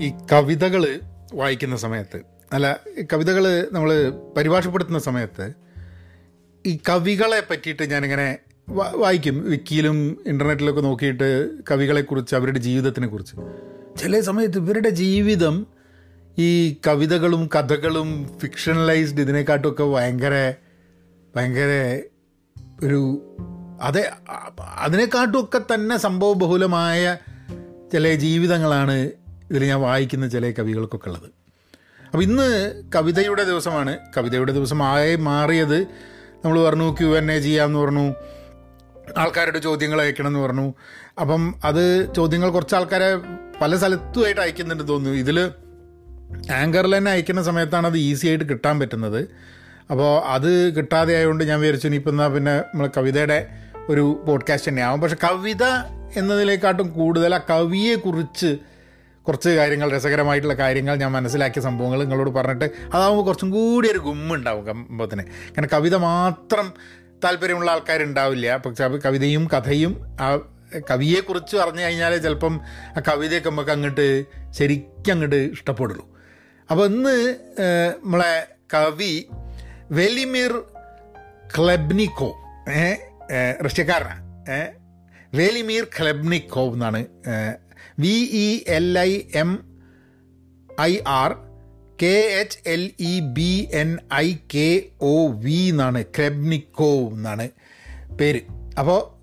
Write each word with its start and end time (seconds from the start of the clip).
ഈ 0.00 0.12
കവിതകൾ 0.32 1.00
വായിക്കുന്ന 1.34 1.76
സമയത്ത് 1.76 2.18
അല്ല 2.52 2.80
കവിതകൾ 3.12 3.68
നമ്മൾ 3.72 4.12
പരിഭാഷപ്പെടുത്തുന്ന 4.36 4.98
സമയത്ത് 4.98 5.52
ഈ 6.66 6.78
കവികളെ 6.88 7.40
പറ്റിയിട്ട് 7.50 7.82
ഞാനിങ്ങനെ 7.82 8.38
വായിക്കും. 8.68 9.44
വിക്കിയിലും 9.48 10.18
ഇന്റർനെറ്റിലൊക്കെ 10.26 10.80
നോക്കിയിട്ട് 10.80 11.28
കവികളെക്കുറിച്ച് 11.70 12.36
അവരുടെ 12.36 12.58
ജീവിതത്തിനെ 12.58 13.06
കുറിച്ച് 13.06 13.34
ചില 13.98 14.20
സമയത്ത് 14.20 14.58
ഇവരുടെ 14.58 14.88
ജീവിതം 14.88 15.66
ഈ 16.38 16.78
കവിതകളും 16.86 17.50
കഥകളും 17.54 18.38
ഫിക്ഷണലൈസ്ഡ് 18.38 19.20
ഇതിനെക്കാട്ടുമൊക്കെ 19.20 19.84
ഭയങ്കര 19.84 20.34
ഭയങ്കര 21.36 21.70
ഒരു 22.84 23.00
അതെ 23.80 24.12
അതിനെക്കാട്ടുമൊക്കെ 24.84 25.74
തന്നെ 25.74 25.96
സംഭവ 25.96 26.32
ബഹുലമായ 26.32 27.16
ചില 27.92 28.14
ജീവിതങ്ങളാണ് 28.14 29.17
ഇതിൽ 29.50 29.64
ഞാൻ 29.64 29.80
വായിക്കുന്ന 29.80 30.28
ചില 30.28 30.50
കവികൾക്കൊക്കെ 30.50 31.08
ഉള്ളത്. 31.08 31.30
അപ്പോൾ 32.06 32.22
ഇന്ന് 32.22 32.82
കവിതയുടെ 32.94 33.44
ദിവസമാണ്. 33.44 33.98
കവിതയുടെ 34.16 34.52
ദിവസമായി 34.52 35.16
മാറിയത് 35.16 35.82
നമ്മൾ 36.44 36.64
പറഞ്ഞു 36.64 36.92
ക്യു 36.92 37.06
എൻ 37.06 37.32
എ 37.32 37.40
ചെയ്യാമെന്ന് 37.40 37.78
പറഞ്ഞു. 37.78 38.14
ആൾക്കാരുടെ 39.18 39.58
ചോദ്യങ്ങൾ 39.58 40.00
അയക്കണം 40.00 40.26
എന്ന് 40.26 40.40
പറഞ്ഞു. 40.40 40.74
അപ്പം 41.20 41.54
അത് 41.64 42.14
ചോദ്യങ്ങൾ 42.14 42.50
കുറച്ച് 42.50 42.74
ആൾക്കാരെ 42.74 43.16
പല 43.60 43.76
സ്ഥലത്തുമായിട്ട് 43.76 44.40
അയക്കുന്നുണ്ട് 44.40 44.88
തോന്നുന്നു. 44.88 45.18
ഇതിൽ 45.18 45.50
ആങ്കറിൽ 46.52 46.96
തന്നെ 46.96 47.10
അയക്കുന്ന 47.10 47.42
സമയത്താണ് 47.42 47.86
അത് 47.86 47.98
ഈസി 47.98 48.26
ആയിട്ട് 48.26 48.48
കിട്ടാൻ 48.48 48.80
പറ്റുന്നത്. 48.80 49.28
അപ്പോൾ 49.90 50.22
അത് 50.24 50.76
കിട്ടാതെ 50.76 51.14
ആയതുകൊണ്ട് 51.14 51.44
ഞാൻ 51.44 51.60
വിചാരിച്ചു 51.60 51.86
ഇനിയിപ്പോൾ 51.86 52.10
എന്നാൽ 52.10 52.28
പിന്നെ 52.28 52.58
നമ്മൾ 52.58 52.90
കവിതയുടെ 52.96 53.48
ഒരു 53.88 54.24
പോഡ്കാസ്റ്റ് 54.26 54.68
തന്നെയാവും. 54.68 55.00
പക്ഷെ 55.00 55.16
കവിത 55.24 55.64
എന്നതിലേക്കാട്ടും 56.16 56.90
കൂടുതൽ 56.90 57.34
ആ 57.34 57.40
കവിയെക്കുറിച്ച് 57.50 58.58
കുറച്ച് 59.28 59.50
കാര്യങ്ങൾ 59.50 59.88
രസകരമായിട്ടുള്ള 59.96 60.54
കാര്യങ്ങൾ 60.54 60.94
ഞാൻ 60.96 61.12
മനസ്സിലാക്കിയ 61.12 61.62
സംഭവങ്ങൾ 61.62 61.98
നിങ്ങളോട് 62.02 62.30
പറഞ്ഞിട്ട് 62.30 62.64
അതാകുമ്പോൾ 62.94 63.24
കുറച്ചും 63.24 63.50
കൂടി 63.50 63.88
ഒരു 63.92 63.98
ഗുമ്മുണ്ടാവും 63.98 64.66
കമ്പത്തിന്. 64.66 65.24
കാരണം 65.54 65.70
കവിത 65.72 65.96
മാത്രം 65.96 66.68
താല്പര്യമുള്ള 67.24 67.70
ആൾക്കാരുണ്ടാവില്ല. 67.70 68.56
പക്ഷെ 68.56 68.88
കവിതയും 69.06 69.48
കഥയും 69.54 69.92
ആ 70.20 70.28
കവിയെക്കുറിച്ച് 70.90 71.56
പറഞ്ഞു 71.56 71.82
കഴിഞ്ഞാൽ 71.82 72.16
ചിലപ്പം 72.18 72.60
ആ 72.96 73.00
കവിതയൊക്കെ 73.08 73.50
നമുക്ക് 73.50 73.70
അങ്ങോട്ട് 73.70 74.24
ശരിക്കും 74.58 75.12
അങ്ങോട്ട് 75.12 75.36
ഇഷ്ടപ്പെടുള്ളൂ. 75.36 76.04
അപ്പോൾ 76.70 76.84
ഇന്ന് 76.86 77.16
നമ്മളെ 78.04 78.34
കവി 78.74 79.12
വെലിമിർ 79.90 80.52
ക്ലബ്നിക്കോ 81.56 82.30
റഷ്യക്കാരനാണ് 83.66 84.24
വെലിമീർ 85.34 85.84
ക്ലെബ്നിക്കോവ് 85.84 86.72
എന്നാണ് 86.72 87.00
V 87.98 88.28
E 88.32 88.64
L 88.68 88.98
I 88.98 89.20
M 89.34 89.78
I 90.80 90.98
R 91.06 91.36
K 92.02 92.40
H 92.40 92.58
L 92.66 92.90
E 93.00 93.20
B 93.20 93.68
N 93.72 93.98
I 94.14 94.36
K 94.54 94.82
O 95.00 95.28
V 95.28 95.68
എന്നാണ്. 95.70 96.04
ക്രെബ്നിക്കോ 96.04 96.92
എന്നാണ് 96.92 97.48
പേര്. 98.20 98.40
അപ്പോൾ 98.78 99.18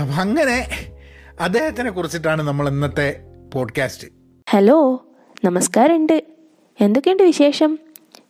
അപ്പം 0.00 0.20
അങ്ങനെ 0.20 0.68
അദ്ദേഹത്തിനെ 1.40 1.90
കുറിച്ചിട്ടാണ് 1.90 2.42
നമ്മൾ 2.42 2.68
ഇന്നത്തെ 2.68 3.20
പോഡ്കാസ്റ്റ്. 3.54 4.08
ഹലോ 4.50 5.06
നമസ്കാരമുണ്ട്. 5.44 6.24
എന്തൊക്കെയുണ്ട് 6.80 7.22
വിശേഷം? 7.22 7.78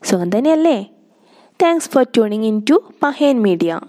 സുഖം 0.04 0.38
തന്നെയല്ലേ? 0.38 0.82
Thanks 1.62 1.90
for 1.90 2.02
tuning 2.04 2.44
in 2.44 2.62
to 2.70 2.92
പഹേൻ 3.02 3.42
media 3.42 3.80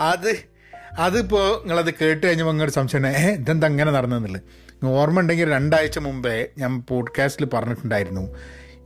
അത് 0.00 0.53
അതിപ്പോൾ 0.98 1.58
നിങ്ങളത് 1.60 1.94
കേട്ട് 1.94 2.26
കഴിഞ്ഞപ്പോൾ 2.26 2.52
നിങ്ങളുടെ 2.52 2.72
സംശയം 2.72 3.06
ഏ 3.06 3.34
ഇതെന്താ 3.34 3.68
അങ്ങനെ 3.68 3.92
നടന്നെന്നുള്ളത് 3.92 4.86
ഓർമ്മ 4.86 5.20
ഉണ്ടെങ്കിൽ 5.20 5.50
രണ്ടാഴ്ച 5.50 5.98
മുമ്പേ 5.98 6.46
ഞാൻ 6.58 6.82
പോഡ്കാസ്റ്റിൽ 6.88 7.46
പറഞ്ഞിട്ടുണ്ടായിരുന്നു. 7.46 8.36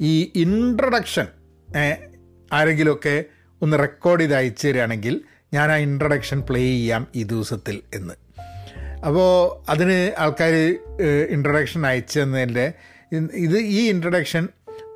ഈ 0.00 0.33
ഇൻട്രൊഡക്ഷൻ 0.34 1.27
ആരെങ്കിലുമൊക്കെ 2.53 3.25
ഒന്ന് 3.62 3.78
റെക്കോർഡ് 3.78 4.20
ചെയ്ത് 4.20 4.34
അയച്ചു 4.34 4.69
തരികയാണെങ്കിൽ 4.69 5.21
ഞാൻ 5.55 5.72
ആ 5.72 5.77
ഇൻട്രൊഡക്ഷൻ 5.77 6.43
പ്ലേ 6.50 6.60
ചെയ്യാം 6.60 7.06
ഈ 7.15 7.22
ദിവസത്തിൽ 7.22 7.81
എന്ന്. 7.94 8.15
അപ്പോൾ 9.06 9.65
അതിന് 9.71 10.12
ആൾക്കാർ 10.19 10.78
ഇൻട്രൊഡക്ഷൻ 11.31 11.87
അയച്ചു 11.87 12.21
തന്നതിന്റെ 12.21 12.72
ഇത് 13.34 13.59
ഈ 13.59 13.88
ഇൻട്രൊഡക്ഷൻ 13.88 14.49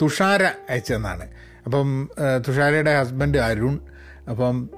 തുഷാര 0.03 0.43
അയച്ചു 0.43 0.95
തന്നാണ് 0.95 1.29
അപ്പം 1.65 2.11
തുഷാരയുടെ 2.49 3.01
ഹസ്ബൻഡ് 3.01 3.39
അരുൺ 3.39 3.81
അപ്പം 4.29 4.71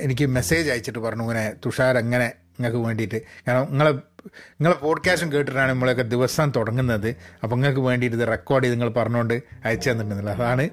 എനിക്ക് 0.00 0.26
മെസ്സേജ് 0.26 0.70
അയച്ചിട്ട് 0.70 0.98
പറഞ്ഞു 0.98 1.22
ഇങ്ങനെ 1.22 1.52
തുഷാർ 1.66 1.96
അങ്ങനെ 1.96 2.26
നിങ്ങൾക്ക് 2.26 2.76
വേണ്ടിയിട്ട്? 2.76 3.22
കാരണം 3.48 3.66
നിങ്ങളെ 3.70 3.90
നിങ്ങളെ 4.30 4.74
പോഡ്കാസ്റ്റും 4.74 5.32
കേട്ടിട്ടാണ് 5.32 5.70
നമ്മളൊക്കെ 5.70 6.02
ദിവസം 6.02 6.52
തുടങ്ങുന്നത്. 6.56 7.08
അപ്പം 7.42 7.60
നിങ്ങൾക്ക് 7.60 7.80
വേണ്ടിയിട്ട് 7.80 8.16
ഇത് 8.16 8.28
റെക്കോർഡ് 8.28 8.64
ചെയ്ത് 8.64 8.80
നിങ്ങൾ 8.80 8.92
പറഞ്ഞുകൊണ്ട് 8.92 9.42
അയച്ചു 9.64 9.90
തന്നിട്ടുണ്ടല്ലോ. 9.90 10.34
അതാണ്. 10.34 10.68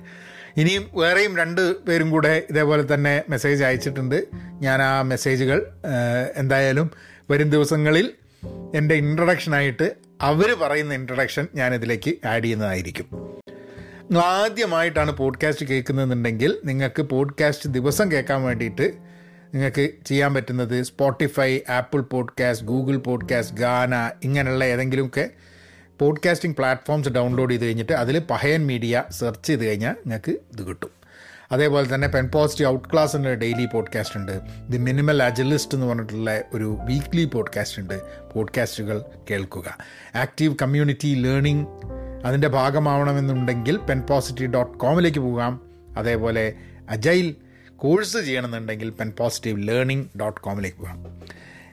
ഇനിയും 0.57 0.89
വേറെയും 0.93 1.37
രണ്ട് 1.37 1.85
പേരും 1.85 2.09
കൂടെ 2.09 2.43
ഇതേപോലെ 2.49 2.93
തന്നെ 2.93 3.23
മെസ്സേജ് 3.29 3.63
അയച്ചിട്ടുണ്ട്. 3.63 4.25
ഞാൻ 4.61 4.81
ആ 4.81 5.01
മെസ്സേജുകൾ 5.01 5.67
എന്തായാലും 6.35 6.91
വരും 7.29 7.49
ദിവസങ്ങളിൽ 7.49 8.13
എന്റെ 8.75 8.95
ഇൻട്രഡക്ഷനായിട്ട് 8.95 9.93
അവർ 10.21 10.53
പറയുന്ന 10.53 10.93
ഇൻട്രഡക്ഷൻ 10.93 11.47
ഞാനിതിലേക്ക് 11.55 12.27
ആഡ് 12.27 12.43
ചെയ്യുന്നതായിരിക്കും. 12.43 13.39
ആദ്യമായിട്ടാണ് 14.17 15.11
പോഡ്കാസ്റ്റ് 15.11 15.65
കേൾക്കുന്നതെന്നുണ്ടെങ്കിൽ 15.65 16.59
നിങ്ങൾക്ക് 16.65 17.01
പോഡ്കാസ്റ്റ് 17.01 17.69
ദിവസം 17.69 18.11
കേൾക്കാൻ 18.11 18.43
വേണ്ടിയിട്ട് 18.43 18.83
നിങ്ങൾക്ക് 19.53 19.89
ചെയ്യാൻ 20.05 20.33
പറ്റുന്നത് 20.33 20.81
Spotify 20.81 21.59
Apple 21.69 22.01
podcast 22.01 22.67
Google 22.67 22.97
podcast 22.97 23.57
Gaana 23.57 24.11
ഇങ്ങനെയുള്ള 24.23 24.63
ഏതെങ്കിലുമൊക്കെ 24.63 25.29
പോഡ്കാസ്റ്റിംഗ് 25.99 26.55
പ്ലാറ്റ്ഫോംസ് 26.55 27.09
ഡൗൺലോഡ് 27.09 27.51
ചെയ്ത് 27.51 27.65
കഴിഞ്ഞിട്ട് 27.65 27.93
അതിൽ 27.93 28.19
പഹയൻ 28.19 28.67
മീഡിയ 28.67 29.03
സെർച്ച് 29.09 29.47
ചെയ്ത് 29.47 29.65
കഴിഞ്ഞാൽ 29.65 29.91
നിങ്ങൾക്ക് 29.91 30.29
ഇത് 30.29 30.67
കിട്ടും. 30.67 30.89
അതേപോലെ 31.51 31.95
തന്നെ 31.95 32.07
പെൻ 32.07 32.27
പോസിറ്റീവ് 32.27 32.69
ഔട്ട് 32.69 32.89
ക്ലാസ് 32.93 33.15
എന്ന 33.15 33.33
ഡെയിലി 33.33 33.67
പോഡ്കാസ്റ്റ് 33.73 34.17
ഉണ്ട്. 34.17 34.41
ദി 34.69 34.77
മിനിമൽ 34.77 35.23
അജലിസ്റ്റ് 35.23 35.75
എന്ന് 35.75 35.85
പറഞ്ഞിട്ടുള്ള 35.85 36.41
ഒരു 36.53 36.77
വീക്ക്ലി 36.85 37.25
പോഡ്കാസ്റ്റ് 37.25 37.81
ഉണ്ട്. 37.81 38.01
പോഡ്കാസ്റ്റുകൾ 38.33 39.03
കേൾക്കുക. 39.31 39.77
ആക്റ്റീവ് 40.15 40.55
കമ്മ്യൂണിറ്റി 40.61 41.15
ലേണിംഗ് 41.15 41.67
അതിന്റെ 42.25 42.47
ഭാഗമാവണമെന്നുണ്ടെങ്കിൽ 42.47 43.77
പെൻ 43.77 44.01
പോസിറ്റീവ് 44.01 44.53
ഡോട്ട് 44.53 44.77
കോമിലേക്ക് 44.77 45.19
പോകാം. 45.19 45.61
അതേപോലെ 45.97 46.53
അജൈൽ 46.89 47.35
കോഴ്സ് 47.75 48.17
ചെയ്യണമെന്നുണ്ടെങ്കിൽ 48.17 48.89
പെൻ 48.89 49.13
പോസിറ്റീവ് 49.19 49.67
ലേണിംഗ് 49.67 50.19
ഡോട്ട് 50.19 50.41
കോമിലേക്ക് 50.41 50.77
പോകാം. 50.77 51.03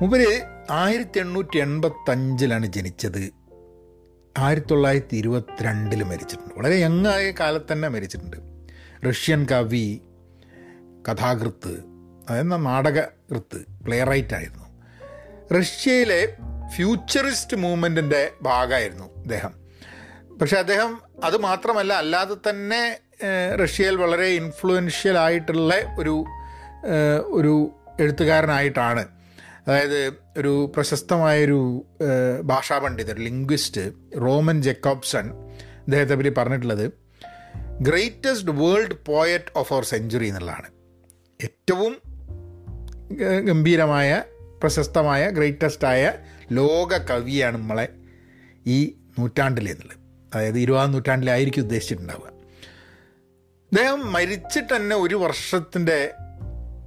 മുമ്പര് 0.00 0.42
ആയിരത്തി 0.70 1.18
എണ്ണൂറ്റി 1.18 1.58
എൺപത്തഞ്ചിലാണ് 1.58 2.66
ജനിച്ചത്. 2.66 3.30
ആയിരത്തി 4.38 4.66
തൊള്ളായിരത്തി 4.68 5.16
ഇരുപത്തിരണ്ടിൽ 5.16 6.02
മരിച്ചിട്ടുണ്ട്. 6.02 6.54
വളരെ 6.58 6.76
യങ്ങായ 6.76 7.30
കാലത്ത് 7.30 7.72
തന്നെ 7.72 7.88
മരിച്ചിട്ടുണ്ട്. 7.88 8.36
റഷ്യൻ 9.08 9.44
കവി 9.44 10.00
കഥാകൃത്ത് 11.08 11.80
അതായത് 12.30 12.66
നാടകകൃത്ത് 12.66 13.84
പ്ലേ 13.84 14.04
റൈറ്റ് 14.04 14.34
ആയിരുന്നു. 14.34 14.65
റഷ്യയിലെ 15.52 16.36
ഫ്യൂച്ചറിസ്റ്റ് 16.74 17.56
മൂവ്മെന്റിന്റെ 17.56 18.30
ഭാഗമായിരുന്നു 18.42 19.14
അദ്ദേഹം 19.14 19.66
പക്ഷെ 20.38 20.56
അദ്ദേഹം 20.56 21.02
അത് 21.24 21.36
മാത്രമല്ല 21.36 21.92
അല്ലാതെ 21.92 22.50
തന്നെ 22.50 23.00
റഷ്യയിൽ 23.62 23.96
വളരെ 23.96 24.24
ഇൻഫ്ലുവൻഷ്യൽ 24.24 25.18
ആയിട്ടുള്ള 25.18 25.74
ഒരു 25.98 26.24
ഒരു 27.24 27.70
എഴുത്തുകാരനായിട്ടാണ്. 28.00 29.08
അതായത് 29.66 30.12
ഒരു 30.38 30.72
പ്രശസ്തമായൊരു 30.76 31.86
ഭാഷാ 32.44 32.78
പണ്ഡിതർ 32.78 33.18
ലിംഗ്വിസ്റ്റ് 33.18 33.92
റോമൻ 34.20 34.62
ജെക്കോബ്സൺ 34.62 35.30
അദ്ദേഹത്തെ 35.80 36.14
പറ്റി 36.14 36.28
പറഞ്ഞിട്ടുള്ളത് 36.28 36.90
greatest 37.80 38.50
world 38.50 39.04
poet 39.06 39.44
of 39.56 39.72
our 39.72 39.84
century 39.84 40.26
എന്നുള്ളതാണ്. 40.26 40.68
ഏറ്റവും 41.44 41.96
ഗംഭീരമായ 43.44 44.22
പ്രശസ്തമായ 44.62 45.30
ഗ്രേറ്റസ്റ്റ് 45.30 45.86
ആയ 45.86 46.12
ലോക 46.52 46.96
കവിയാണ് 46.96 47.56
നമ്മളെ 47.56 47.88
ഈ 48.66 48.96
നൂറ്റാണ്ടിലെന്നുള്ളത് 49.18 49.96
അതായത് 50.34 50.58
ഇരുപതാം 50.58 50.92
നൂറ്റാണ്ടിലായിരിക്കും 50.92 51.62
ഉദ്ദേശിച്ചിട്ടുണ്ടാവുക. 51.62 52.28
അദ്ദേഹം 53.62 54.12
മരിച്ചിട്ട് 54.12 54.76
തന്നെ 54.76 54.96
ഒരു 54.96 55.14
വർഷത്തിന്റെ 55.14 56.10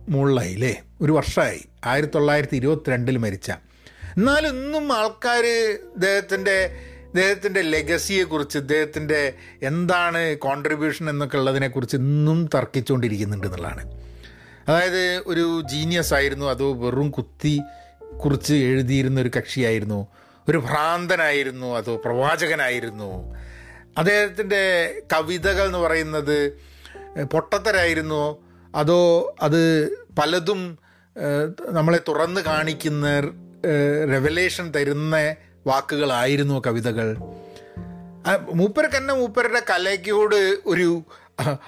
മുകളിലായി 0.10 0.54
അല്ലേ 0.54 0.83
ഒരു 1.01 1.12
വർഷമായി. 1.12 1.66
ആയിരത്തി 1.86 2.13
തൊള്ളായിരത്തി 2.13 2.56
ഇരുപത്തിരണ്ടിൽ 2.56 3.18
മരിച്ച. 3.18 3.51
എന്നാലും 4.18 4.65
ഇന്നും 4.65 4.94
ആൾക്കാർ 4.94 5.45
ഇദ്ദേഹത്തിന്റെ 5.45 6.80
ഇദ്ദേഹത്തിന്റെ 7.06 7.62
ലെഗസിയെക്കുറിച്ച് 7.62 8.57
ഇദ്ദേഹത്തിന്റെ 8.57 9.33
എന്താണ് 9.62 10.38
കോൺട്രിബ്യൂഷൻ 10.38 11.10
എന്നൊക്കെ 11.10 11.38
ഉള്ളതിനെക്കുറിച്ച് 11.38 11.98
ഇന്നും 11.98 12.50
തർക്കിച്ചുകൊണ്ടിരിക്കുന്നുണ്ട് 12.56 13.48
എന്നുള്ളതാണ്. 13.48 14.08
അതായത് 14.69 15.18
ഒരു 15.27 15.62
ജീനിയസ് 15.66 16.13
ആയിരുന്നു. 16.13 16.45
അതോ 16.45 16.74
വെറും 16.74 17.12
കുത്തി 17.12 17.62
കുറിച്ച് 18.25 18.54
എഴുതിയിരുന്ന 18.54 19.21
ഒരു 19.21 19.31
കക്ഷിയായിരുന്നു. 19.38 20.07
ഒരു 20.50 20.57
ഭ്രാന്തനായിരുന്നു. 20.57 21.75
അതോ 21.75 22.01
പ്രവാചകനായിരുന്നു. 22.06 23.36
അദ്ദേഹത്തിന്റെ 23.98 24.94
കവിതകൾ 25.13 25.66
എന്ന് 25.66 25.77
പറയുന്നത് 25.77 26.51
പൊട്ടത്തരായിരുന്നോ. 27.31 28.39
അതോ 28.75 29.36
അത് 29.42 29.89
പലതും 30.19 30.77
നമ്മളെ 31.69 32.00
തുറന്ന് 32.07 32.42
കാണിക്കുന്ന 32.42 33.22
റെവലേഷൻ 34.07 34.72
തരുന്ന 34.72 35.36
വാക്കുകളായിരുന്നു 35.68 36.62
കവിതകൾ. 36.68 37.18
മൂപ്പർക്കന്നെ 38.54 39.13
മൂപ്പരുടെ 39.13 39.62
കലയ്ക്കോട് 39.69 40.57
ഒരു 40.65 41.01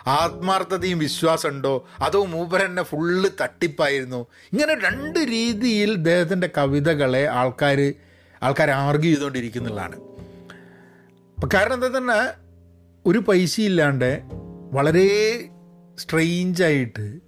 ആത്മാർത്ഥതയും 0.07 0.99
വിശ്വാസമുണ്ടോ? 0.99 1.87
അതോ 1.99 2.25
മൂപ്പരെന്നെ 2.25 2.83
ഫുള്ള് 2.83 3.29
തട്ടിപ്പായിരുന്നു? 3.41 4.25
ഇങ്ങനെ 4.53 4.75
രണ്ട് 4.75 5.19
രീതിയിൽ 5.19 5.91
ഇദ്ദേഹത്തിന്റെ 5.91 6.49
കവിതകളെ 6.57 7.27
ആൾക്കാർ 7.27 7.93
ആൾക്കാർ 8.43 8.69
ആർഗ്യൂ 8.69 9.11
ചെയ്തുകൊണ്ടിരിക്കുന്നതാണ് 9.11 9.95
അപ്പം 11.35 11.49
കാരണം 11.53 11.73
എന്താ 11.73 11.87
തന്നെ 11.87 12.17
ഒരു 13.05 13.19
പൈസ 13.19 13.59
ഇല്ലാണ്ട് 13.59 14.21
വളരെ 14.71 15.09
സ്ട്രെയിഞ്ചായിട്ട് 15.97 17.19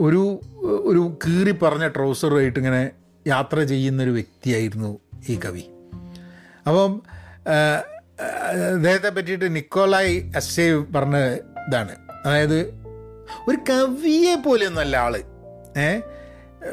ഒരു 0.00 0.40
ഒരു 0.62 1.18
കീറി 1.26 1.50
പറഞ്ഞ 1.50 1.88
ട്രൗസറുമായിട്ട് 1.88 2.58
ഇങ്ങനെ 2.58 2.90
യാത്ര 3.26 3.62
ചെയ്യുന്നൊരു 3.62 4.10
വ്യക്തിയായിരുന്നു 4.10 4.98
ഈ 5.28 5.40
കവി. 5.44 5.64
അപ്പം 6.66 7.02
അദ്ദേഹത്തെ 8.74 9.08
പറ്റിയിട്ട് 9.08 9.56
നിക്കോളായി 9.56 10.32
അസേവ് 10.36 10.94
പറഞ്ഞ 10.94 11.16
ഇതാണ്. 11.68 11.94
അതായത് 12.26 12.60
ഒരു 13.48 13.56
കവിയെ 13.70 14.34
പോലെയൊന്നുമല്ല 14.34 14.96
ആൾ. 14.96 15.16
ഏ? 15.78 16.00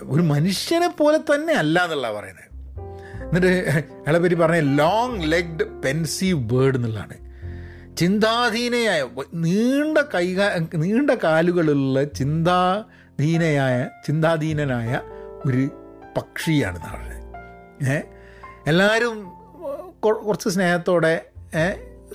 ഒരു 0.04 0.22
മനുഷ്യനെ 0.22 0.88
പോലെ 0.88 1.18
തന്നെ 1.18 1.54
അല്ല 1.54 1.84
എന്നുള്ള 1.84 2.14
പറയുന്നത്. 2.14 2.52
എന്നിട്ട് 3.24 3.48
അയാളെ 3.48 4.20
പറ്റി 4.20 4.36
പറഞ്ഞ 4.36 4.60
ലോങ് 4.60 5.32
ലെഗ്ഡ് 5.32 5.64
പെൻസീവ് 5.82 6.40
ബേർഡ് 6.40 6.76
എന്നുള്ളതാണ്. 6.76 7.32
ചിന്താധീനയായ 7.98 9.08
നീണ്ട 9.34 9.98
കൈകാ 9.98 10.68
നീണ്ട 10.76 11.12
കാലുകളുള്ള 11.12 12.04
ചിന്താധീനയായ 12.04 13.90
ചിന്താധീനനായ 14.08 15.02
ഒരു 15.46 15.70
പക്ഷിയാണ് 16.18 16.80
നാളെ. 16.80 17.12
ഏ? 17.94 18.02
എല്ലാവരും 18.68 19.32
കുറച്ച് 20.04 20.50
സ്നേഹത്തോടെ 20.50 21.31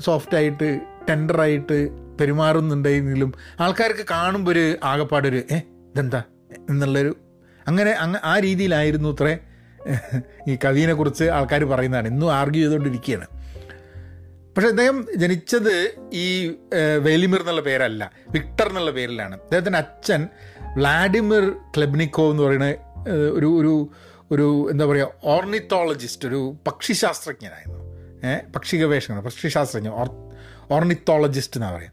സോഫ്റ്റായിട്ട് 0.01 0.81
ടെൻഡറായിട്ട് 1.09 1.89
പെരുമാറുന്നുണ്ടെങ്കിലും 2.21 3.33
ആൾക്കാർക്ക് 3.61 4.07
കാണുമ്പോൾ 4.11 4.51
ഒരു 4.51 4.77
ആകപ്പാടൊരു 4.85 5.43
ഏ 5.53 5.57
ഇതെന്താ? 5.93 6.23
എന്നുള്ളൊരു 6.71 7.17
അങ്ങനെ 7.69 7.91
അങ്ങ് 7.91 8.21
ആ 8.25 8.39
രീതിയിലായിരുന്നു 8.39 9.09
അത്രേ 9.09 9.39
ഈ 10.49 10.59
കവിയെക്കുറിച്ച് 10.65 11.25
ആൾക്കാർ 11.25 11.65
പറയുന്നതാണ്. 11.65 12.09
ഇന്നും 12.09 12.35
ആർഗ്യൂ 12.35 12.63
ചെയ്തുകൊണ്ടിരിക്കുകയാണ്. 12.63 13.27
പക്ഷേ 14.55 14.69
അദ്ദേഹം 14.69 15.07
ജനിച്ചത് 15.17 15.95
ഈ 16.13 16.57
വേലിമിർ 16.99 17.41
എന്നുള്ള 17.41 17.61
പേരല്ല 17.61 18.13
വിക്ടർ 18.31 18.69
എന്നുള്ള 18.69 18.91
പേരിലാണ്. 18.91 19.35
അദ്ദേഹത്തിന്റെ 19.35 19.79
അച്ഛൻ 19.79 20.29
വ്ളാഡിമിർ 20.77 21.51
ക്ലബ്നിക്കോ 21.77 22.31
എന്ന് 22.31 22.43
പറയുന്ന 22.43 22.65
ഒരു 23.33 23.61
ഒരു 23.61 23.91
ഒരു 24.31 24.69
എന്താ 24.71 24.85
പറയുക 24.85 25.13
ഓർണിത്തോളജിസ്റ്റ് 25.25 26.29
ഒരു 26.29 26.57
പക്ഷിശാസ്ത്രജ്ഞനായിരുന്നു. 26.67 27.86
പക്ഷി 28.55 28.77
ഗവേഷകൻ 28.77 29.17
പക്ഷിശാസ്ത്രജ്ഞൻ 29.17 29.93
ഓർ 29.93 30.11
ഓർണിത്തോളജിസ്റ്റ് 30.71 31.57
എന്നാണ് 31.57 31.75
പറയുക 31.75 31.91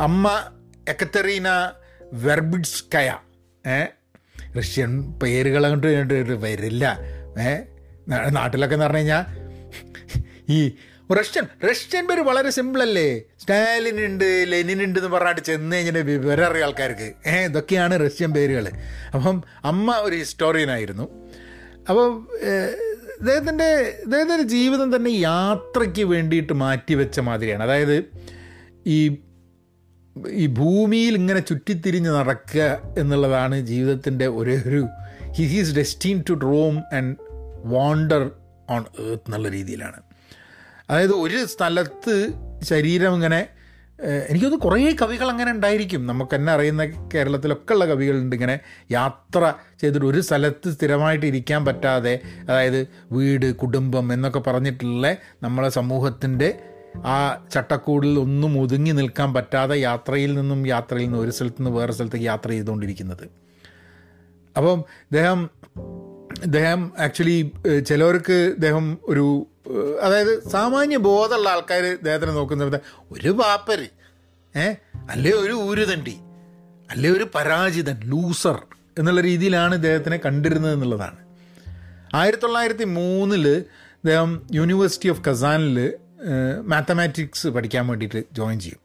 അമ്മ 0.00 0.50
എക്കത്തെറീന 0.88 1.70
വെർബിഡ്സ്കയ. 2.12 3.16
റഷ്യൻ 4.58 5.12
പേരുകൾ 5.12 5.66
അങ്ങോട്ട് 5.66 6.32
വരില്ല. 6.32 6.98
ഏ? 7.40 7.56
നാട്ടിലൊക്കെ 8.30 8.74
എന്ന് 8.74 8.84
പറഞ്ഞു 8.84 8.98
കഴിഞ്ഞാൽ 8.98 9.24
ഈ 10.48 10.68
റഷ്യൻ 11.12 11.70
റഷ്യൻ 11.70 12.06
പേര് 12.06 12.20
വളരെ 12.20 12.50
സിമ്പിൾ 12.50 12.82
അല്ലേ? 12.82 13.18
സ്റ്റാലിൻ 13.18 14.04
ഉണ്ട് 14.04 14.44
ലെനിൻ 14.46 14.82
ഉണ്ട് 14.82 14.98
എന്ന് 14.98 15.10
പറഞ്ഞാൽ 15.10 15.32
ചെന്ന് 15.32 15.76
കഴിഞ്ഞാൽ 15.76 16.02
വിവരം 16.02 16.50
അറിയ 16.50 16.64
ആൾക്കാർക്ക്. 16.64 17.28
ഏ? 17.28 17.44
ഇതൊക്കെയാണ് 17.44 18.06
റഷ്യൻ 18.06 18.32
പേരുകൾ 18.32 18.70
അപ്പം 19.14 19.42
അമ്മ 19.64 19.94
ഒരു 19.94 20.16
ഹിസ്റ്റോറിയൻ 20.16 20.70
ആയിരുന്നു. 20.70 21.30
അപ്പോൾ 21.88 22.28
ഇദ്ദേഹത്തിന്റെ 23.20 23.68
ഇദ്ദേഹത്തിന്റെ 24.04 24.42
ജീവിതം 24.42 24.96
തന്നെ 24.96 25.10
യാത്രയ്ക്ക് 25.10 26.02
വേണ്ടിയിട്ട് 26.02 26.52
മാറ്റിവെച്ച 26.52 27.20
മാതിരിയാണ്. 27.20 27.62
അതായത് 27.62 27.96
ഈ 28.86 29.18
ഈ 30.30 30.46
ഭൂമിയിൽ 30.46 31.14
ഇങ്ങനെ 31.14 31.40
ചുറ്റിത്തിരിഞ്ഞ് 31.40 32.10
നടക്കുക 32.10 32.62
എന്നുള്ളതാണ് 32.98 33.60
ജീവിതത്തിന്റെ 33.60 34.26
ഒരേ 34.26 34.62
ഒരു 34.66 34.86
he 35.30 35.44
he's 35.44 35.74
destined 35.76 36.24
to 36.28 36.32
roam 36.32 36.76
and 36.96 37.16
wander 37.64 38.30
on 38.70 38.84
earth 39.00 39.22
എന്നുള്ള 39.26 39.48
രീതിയിലാണ്. 39.48 40.02
അതായത് 40.90 41.12
ഒരു 41.12 41.44
സ്ഥലത്ത് 41.44 42.14
ശരീരം 42.62 43.14
ഇങ്ങനെ 43.14 43.46
എനിക്കൊന്ന് 44.28 44.56
കുറേ 44.56 44.96
കവികൾ 45.02 45.28
അങ്ങനെ 45.28 45.50
ഉണ്ടായിരിക്കും. 45.50 46.06
നമുക്ക് 46.06 46.34
തന്നെ 46.34 46.52
അറിയുന്ന 46.52 46.84
കേരളത്തിലൊക്കെ 46.84 47.72
ഉള്ള 47.72 47.84
കവികളുണ്ട്. 47.84 48.36
ഇങ്ങനെ 48.36 48.58
യാത്ര 48.90 49.54
ചെയ്തിട്ട് 49.80 50.06
ഒരു 50.06 50.20
സ്ഥലത്ത് 50.20 50.72
സ്ഥിരമായിട്ട് 50.72 51.26
ഇരിക്കാൻ 51.26 51.64
പറ്റാതെ 51.64 52.18
അതായത് 52.48 52.86
വീട് 53.12 53.54
കുടുംബം 53.54 54.12
എന്നൊക്കെ 54.12 54.38
പറഞ്ഞിട്ടുള്ള 54.38 55.16
നമ്മളെ 55.42 55.68
സമൂഹത്തിന്റെ 55.68 56.58
ആ 56.96 57.46
ചട്ടക്കൂടിൽ 57.54 58.18
ഒന്നും 58.18 58.60
ഒതുങ്ങി 58.60 58.90
നിൽക്കാൻ 58.90 59.34
പറ്റാതെ 59.34 59.76
യാത്രയിൽ 59.76 60.34
നിന്നും 60.34 60.66
യാത്രയിൽ 60.66 61.04
നിന്നും 61.04 61.20
ഒരു 61.20 61.30
സ്ഥലത്ത് 61.30 61.62
നിന്ന് 61.62 61.78
വേറെ 61.78 61.92
സ്ഥലത്തേക്ക് 61.92 62.26
യാത്ര 62.26 62.48
ചെയ്തുകൊണ്ടിരിക്കുന്നത്. 62.48 63.28
അപ്പം 64.56 64.84
ഇദ്ദേഹം 64.90 65.50
ഇദ്ദേഹം 66.44 66.92
ആക്ച്വലി 67.00 67.52
ചിലവർക്ക് 67.86 68.32
ഇദ്ദേഹം 68.32 68.98
ഒരു 69.04 69.46
അതായത് 70.02 70.32
സാമാന്യ 70.50 70.96
ബോധമുള്ള 71.06 71.48
ആൾക്കാർ 71.48 71.84
ഇദ്ദേഹത്തിനെ 71.90 72.32
നോക്കുന്ന 72.32 72.80
ഒരു 73.14 73.30
പാപ്പര് 73.40 73.88
ഏ 74.54 74.66
അല്ലേ 75.10 75.32
ഒരു 75.42 75.54
ഊരുതണ്ടി 75.66 76.16
അല്ലേ 76.90 77.10
ഒരു 77.10 77.26
പരാജിതൻ 77.34 77.96
ലൂസർ 78.04 78.58
എന്നുള്ള 78.98 79.20
രീതിയിലാണ് 79.20 79.74
ഇദ്ദേഹത്തിനെ 79.74 80.16
കണ്ടിരുന്നത് 80.18 80.72
എന്നുള്ളതാണ്. 80.72 81.18
ആയിരത്തി 82.14 82.42
തൊള്ളായിരത്തി 82.44 82.86
മൂന്നിൽ 82.94 83.44
ഇദ്ദേഹം 83.98 84.30
യൂണിവേഴ്സിറ്റി 84.54 85.08
ഓഫ് 85.08 85.22
കസാനിൽ 85.28 85.76
മാത്തമാറ്റിക്സ് 86.66 87.48
പഠിക്കാൻ 87.48 87.86
വേണ്ടിയിട്ട് 87.88 88.20
ജോയിൻ 88.32 88.58
ചെയ്യും. 88.60 88.80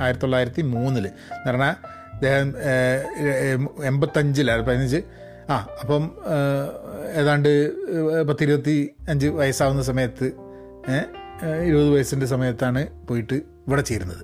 ആയിരത്തി 0.00 0.22
തൊള്ളായിരത്തി 0.24 0.62
മൂന്നിൽ 0.74 1.06
എന്ന് 1.06 1.48
പറഞ്ഞാൽ 1.48 1.74
ഇദ്ദേഹം 2.14 2.48
ഏഹ്, 2.70 3.58
എൺപത്തഞ്ചിലാണ് 3.84 4.62
പതിനഞ്ച് 4.62 5.00
ആ 5.52 5.56
അപ്പം 5.82 6.02
ഏതാണ്ട് 7.20 7.48
പത്തിരുപത്തി 8.28 8.76
അഞ്ച് 9.08 9.28
വയസ്സാവുന്ന 9.38 9.82
സമയത്ത് 9.82 10.26
ഇരുപത് 11.66 11.90
വയസ്സിന്റെ 11.94 12.26
സമയത്താണ് 12.26 12.80
പോയിട്ട് 13.08 13.36
ഇവിടെ 13.68 13.82
ചേരുന്നത്. 13.90 14.22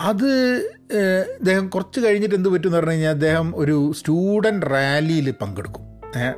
അത് 0.00 0.30
അദ്ദേഹം 1.34 1.68
കുറച്ച് 1.68 2.00
കഴിഞ്ഞിട്ട് 2.00 2.34
എന്ത് 2.34 2.48
പറ്റുമെന്ന് 2.48 2.78
പറഞ്ഞു 2.78 2.92
കഴിഞ്ഞാൽ 2.92 3.10
അദ്ദേഹം 3.10 3.48
ഒരു 3.56 3.76
സ്റ്റുഡന്റ് 3.98 4.66
റാലിയിൽ 4.66 5.28
പങ്കെടുക്കും 5.42 5.84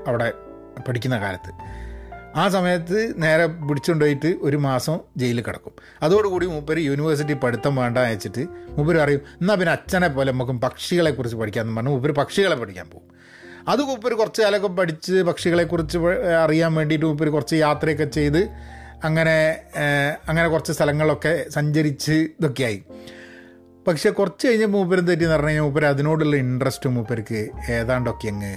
അവിടെ 0.08 0.28
പഠിക്കുന്ന 0.88 1.16
കാലത്ത്. 1.20 1.52
ആ 2.40 2.48
സമയത്ത് 2.48 2.98
നേരെ 3.22 3.46
പിടിച്ചുകൊണ്ടുപോയിട്ട് 3.46 4.30
ഒരു 4.42 4.56
മാസം 4.56 4.98
ജയിലിൽ 5.16 5.42
കിടക്കും. 5.42 5.72
അതോടുകൂടി 6.02 6.46
മൂപ്പര് 6.46 6.78
യൂണിവേഴ്സിറ്റി 6.78 7.32
പഠിത്തം 7.44 7.76
വേണ്ട 7.76 7.98
അയച്ചിട്ട് 7.98 8.44
മൂപ്പര് 8.76 8.98
അറിയും 9.04 9.22
എന്നാൽ 9.40 9.56
പിന്നെ 9.60 9.72
അച്ഛനെ 9.72 10.08
പോലെ 10.08 10.32
നമുക്കും 10.32 10.60
പക്ഷികളെക്കുറിച്ച് 10.60 11.38
പഠിക്കാമെന്ന് 11.38 11.76
പറഞ്ഞു 11.76 11.90
മൂപ്പര് 11.90 12.14
പക്ഷികളെ 12.20 12.56
പഠിക്കാൻ 12.56 12.86
പോകും. 12.90 13.09
അത് 13.68 13.82
മൂപ്പര് 13.82 14.14
കുറച്ച് 14.14 14.42
കാലമൊക്കെ 14.42 14.68
പഠിച്ച് 14.68 15.12
പക്ഷികളെക്കുറിച്ച് 15.12 15.98
അറിയാൻ 16.44 16.74
വേണ്ടിയിട്ട് 16.74 17.06
മൂപ്പര് 17.06 17.30
കുറച്ച് 17.30 17.54
യാത്രയൊക്കെ 17.54 18.04
ചെയ്ത് 18.04 18.50
അങ്ങനെ 19.04 19.62
അങ്ങനെ 20.28 20.48
കുറച്ച് 20.48 20.72
സ്ഥലങ്ങളൊക്കെ 20.72 21.46
സഞ്ചരിച്ച് 21.48 22.12
ഇതൊക്കെയായി. 22.12 22.84
പക്ഷെ 23.86 24.10
കുറച്ച് 24.10 24.46
കഴിഞ്ഞ് 24.46 24.66
മൂപ്പരും 24.66 25.06
തെറ്റിന്ന് 25.06 25.34
പറഞ്ഞു 25.34 25.48
കഴിഞ്ഞാൽ 25.48 25.62
മൂപ്പര് 25.62 25.84
അതിനോടുള്ള 25.84 26.36
ഇൻട്രസ്റ്റ് 26.36 26.90
മൂപ്പർക്ക് 26.90 27.48
ഏതാണ്ടൊക്കെ 27.70 28.28
അങ്ങ് 28.28 28.56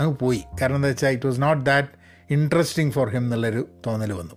അങ്ങ് 0.00 0.16
പോയി. 0.16 0.44
കാരണം 0.60 0.76
എന്താ 0.76 0.88
വെച്ചാൽ 0.88 1.08
it 1.08 1.26
was 1.26 1.42
not 1.42 1.66
that 1.66 1.88
interesting 2.30 2.92
for 2.92 3.08
him 3.08 3.18
എന്നുള്ളൊരു 3.18 3.68
തോന്നൽ 3.86 4.12
വന്നു. 4.12 4.34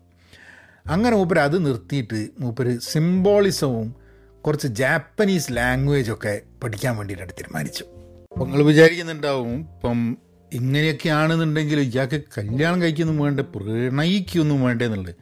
അങ്ങനെ 0.89 1.17
മൂപ്പര് 1.17 1.39
അത് 1.39 1.65
നിർത്തിയിട്ട് 1.65 2.27
മൂപ്പര് 2.39 2.79
സിംബോളിസവും 2.79 3.95
കുറച്ച് 4.41 4.67
ജാപ്പനീസ് 4.67 5.51
ലാംഗ്വേജൊക്കെ 5.51 6.41
പഠിക്കാൻ 6.63 6.97
വേണ്ടിയിട്ടാണ് 6.97 7.31
തീരുമാനിച്ചു 7.31 7.96
നിങ്ങൾ 8.31 8.63
വിചാരിക്കുന്നുണ്ടാവും 8.63 9.59
ഇപ്പം 9.59 10.17
ഇങ്ങനെയൊക്കെ 10.53 11.09
ആണെന്നുണ്ടെങ്കിൽ 11.09 11.79
ഇയാൾക്ക് 11.79 12.23
കല്യാണം 12.37 12.81
കഴിക്കൊന്നും 12.81 13.17
വേണ്ട 13.17 13.39
പ്രണയിക്കൊന്നും 13.39 14.61
വേണ്ടേന്നുള്ളത് 14.61 15.15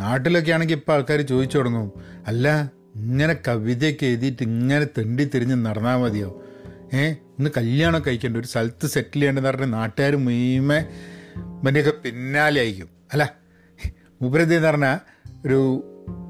നാട്ടിലൊക്കെ 0.00 0.52
ആണെങ്കിൽ 0.52 0.74
ഇപ്പം 0.74 0.94
ആൾക്കാർ 0.94 1.20
ചോദിച്ചു 1.20 1.58
തുടങ്ങും 1.58 1.92
അല്ല 2.26 2.46
ഇങ്ങനെ 2.96 3.36
കവിതയൊക്കെ 3.48 4.06
എഴുതിയിട്ട് 4.06 4.42
ഇങ്ങനെ 4.42 4.84
തെണ്ടി 4.98 5.24
തിരിഞ്ഞ് 5.24 5.66
നടന്നാൽ 5.66 5.96
മതിയോ? 5.96 6.42
ഏ 6.94 7.08
ഇന്ന് 7.38 7.50
കല്യാണം 7.56 8.02
കഴിക്കേണ്ട 8.06 8.36
ഒരു 8.36 8.46
സ്ഥലത്ത് 8.46 8.86
സെറ്റിൽ 8.86 9.20
ചെയ്യേണ്ടതെന്ന് 9.20 9.50
പറഞ്ഞാൽ 9.50 9.70
നാട്ടുകാർ 9.70 10.16
മുഴുവൻ 10.16 10.84
ഇവന്റെയൊക്കെ 11.60 11.90
പിന്നാലെ 12.04 12.60
ആയിരിക്കും. 12.60 12.88
അല്ല 13.12 13.36
മൂപ്പരത് 14.22 14.54
എന്ന് 14.54 14.68
പറഞ്ഞാൽ 14.68 15.00
ഒരു 15.44 15.58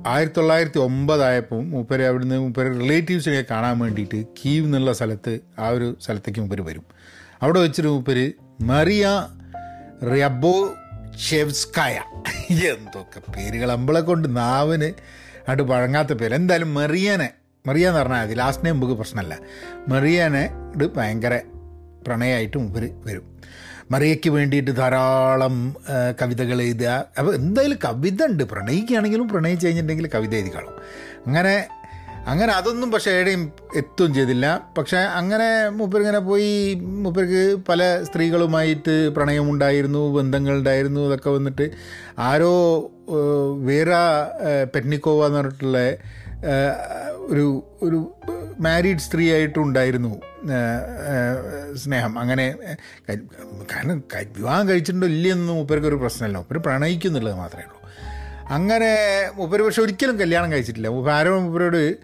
ആയിരത്തി 0.06 0.36
തൊള്ളായിരത്തി 0.36 0.78
ഒമ്പതായപ്പം 0.78 1.70
മൂപ്പര് 1.70 2.02
അവിടുന്ന് 2.02 2.38
മൂപ്പര് 2.38 2.80
റിലേറ്റീവ്സിനെ 2.80 3.44
കാണാൻ 3.50 3.78
വേണ്ടിയിട്ട് 3.78 4.24
കീവ് 4.44 4.64
എന്നുള്ള 4.66 4.92
സ്ഥലത്ത് 4.92 5.40
ആ 5.58 5.68
ഒരു 5.68 5.96
സ്ഥലത്തേക്ക് 6.00 6.40
മൂപ്പര് 6.40 6.62
വരും. 6.62 6.84
അവിടെ 7.42 7.60
വെച്ചിട്ട് 7.60 7.88
മൂപ്പര് 7.88 8.32
മറിയ 8.60 9.28
റബോ 10.04 10.74
ഷെവ്സ്കായ 11.28 12.02
എന്തൊക്കെ 12.50 13.32
പേരുകൾ 13.36 13.72
അമ്പളെ 13.72 14.00
കൊണ്ട് 14.00 14.36
നാവിന് 14.36 14.92
അട്ട് 15.50 15.62
വഴങ്ങാത്ത 15.62 16.12
പേര്. 16.12 16.34
എന്തായാലും 16.34 16.74
മെറിയനെ 16.74 17.30
മെറിയ 17.66 17.88
എന്ന് 17.88 18.00
പറഞ്ഞാൽ 18.00 18.22
മതി. 18.22 18.34
ലാസ്റ്റ് 18.34 18.64
നെയിം 18.64 18.76
നമുക്ക് 18.76 18.92
പ്രശ്നമല്ല. 18.92 19.38
മെറിയനെ 19.88 20.50
ഇത് 20.74 20.94
ഭയങ്കര 20.94 21.40
പ്രണയമായിട്ട് 22.06 22.56
മൂപ്പര് 22.56 22.90
വരും. 23.04 23.36
മറിയയ്ക്ക് 23.90 24.30
വേണ്ടിയിട്ട് 24.30 24.76
ധാരാളം 24.76 25.76
കവിതകൾ 26.22 26.62
എഴുതുക. 26.62 27.04
അപ്പോൾ 27.18 27.34
എന്തായാലും 27.34 27.78
കവിത 27.84 28.24
ഉണ്ട്. 28.24 28.44
പ്രണയിക്കുകയാണെങ്കിലും 28.44 29.28
പ്രണയിച്ച് 29.28 29.66
കഴിഞ്ഞിട്ടുണ്ടെങ്കിൽ 29.66 30.10
കവിത 30.14 30.34
എഴുതി 30.34 30.54
കാണും. 30.54 30.76
അങ്ങനെ 31.26 31.66
അങ്ങനെ 32.26 32.52
അതൊന്നും 32.52 32.92
പക്ഷേ 32.92 33.10
എവിടെയും 33.10 33.52
എത്തുകയും 33.76 34.14
ചെയ്തില്ല. 34.14 34.46
പക്ഷേ 34.78 34.96
അങ്ങനെ 34.96 35.68
മൂപ്പരിങ്ങനെ 35.68 36.18
പോയി 36.18 36.74
മുപ്പർക്ക് 36.74 37.56
പല 37.68 38.02
സ്ത്രീകളുമായിട്ട് 38.02 39.08
പ്രണയമുണ്ടായിരുന്നു 39.08 40.16
ബന്ധങ്ങളുണ്ടായിരുന്നു 40.16 41.00
അതൊക്കെ 41.00 41.30
വന്നിട്ട് 41.30 41.70
ആരോ 42.18 42.52
വേറെ 43.62 43.94
പെറ്റ്നിക്കോവ 44.64 45.26
എന്ന് 45.26 45.38
പറഞ്ഞിട്ടുള്ള 45.38 45.78
ഒരു 47.28 47.64
ഒരു 47.82 48.14
മാരീഡ് 48.60 48.98
സ്ത്രീ 48.98 49.32
ആയിട്ടും 49.32 49.62
ഉണ്ടായിരുന്നു 49.62 50.20
സ്നേഹം. 51.76 52.18
അങ്ങനെ 52.18 52.54
കാരണം 53.72 54.02
വിവാഹം 54.36 54.68
കഴിച്ചിട്ടുണ്ടോ 54.68 55.06
ഇല്ലയെന്നൊന്നും 55.06 55.56
മൂപ്പർക്ക് 55.56 55.86
ഒരു 55.86 55.94
പ്രശ്നമല്ല. 55.94 56.36
മൂപ്പര് 56.38 56.58
പ്രണയിക്കുന്നുള്ളത് 56.58 57.34
മാത്രമേ 57.34 57.62
ഉള്ളൂ. 57.62 57.80
അങ്ങനെ 58.48 58.90
മൂപ്പര് 59.36 59.62
പക്ഷെ 59.62 59.82
ഒരിക്കലും 59.82 60.20
കല്യാണം 60.20 60.52
കഴിച്ചിട്ടില്ല. 60.52 60.88
മൂപ്പര് 60.88 61.14
ആരോ 61.14 61.40
മൂപ്പരോട് 61.40 61.96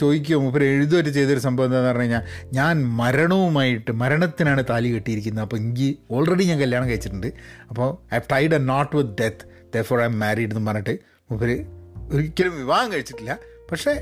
ചോദിക്കുകയോ 0.00 0.40
മൂപ്പര് 0.40 0.64
എഴുതുകയോ 0.64 1.12
ചെയ്തൊരു 1.12 1.38
സംഭവം 1.38 1.66
എന്താണെന്ന് 1.66 1.90
പറഞ്ഞു 1.90 2.02
കഴിഞ്ഞാൽ 2.02 2.22
ഞാൻ 2.52 2.84
മരണവുമായിട്ട് 2.84 3.90
മരണത്തിനാണ് 3.92 4.64
താലി 4.70 4.88
കെട്ടിയിരിക്കുന്നത്. 4.88 5.44
അപ്പോൾ 5.44 5.56
എനിക്ക് 5.56 5.96
ഓൾറെഡി 6.10 6.44
ഞാൻ 6.44 6.60
കല്യാണം 6.60 6.88
കഴിച്ചിട്ടുണ്ട്. 6.88 7.26
അപ്പോൾ 7.68 8.14
I 8.14 8.18
tied 8.32 8.54
a 8.54 8.58
knot 8.58 8.96
with 8.96 9.10
death 9.22 9.76
therefore 9.82 10.00
I 10.00 10.04
am 10.04 10.18
married 10.18 10.54
എന്ന് 10.54 10.70
പറഞ്ഞിട്ട് 10.70 10.98
മൂപ്പര് 11.30 11.83
ഒരിക്കലും 12.12 12.56
വിവാഹം 12.56 12.92
കഴിച്ചിട്ടില്ല. 12.92 13.38
പക്ഷേ 13.72 13.94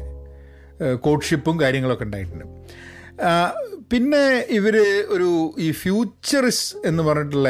കോഡ്ഷിപ്പും 0.94 1.60
കാര്യങ്ങളൊക്കെ 1.60 2.04
ഉണ്ടായിട്ടുണ്ട്. 2.04 2.44
പിന്നെ 3.92 4.46
ഇവർ 4.48 4.76
ഒരു 5.08 5.54
ഈ 5.58 5.70
ഫ്യൂച്ചറിസ് 5.70 6.76
എന്ന് 6.86 7.02
പറഞ്ഞിട്ടുള്ള 7.02 7.48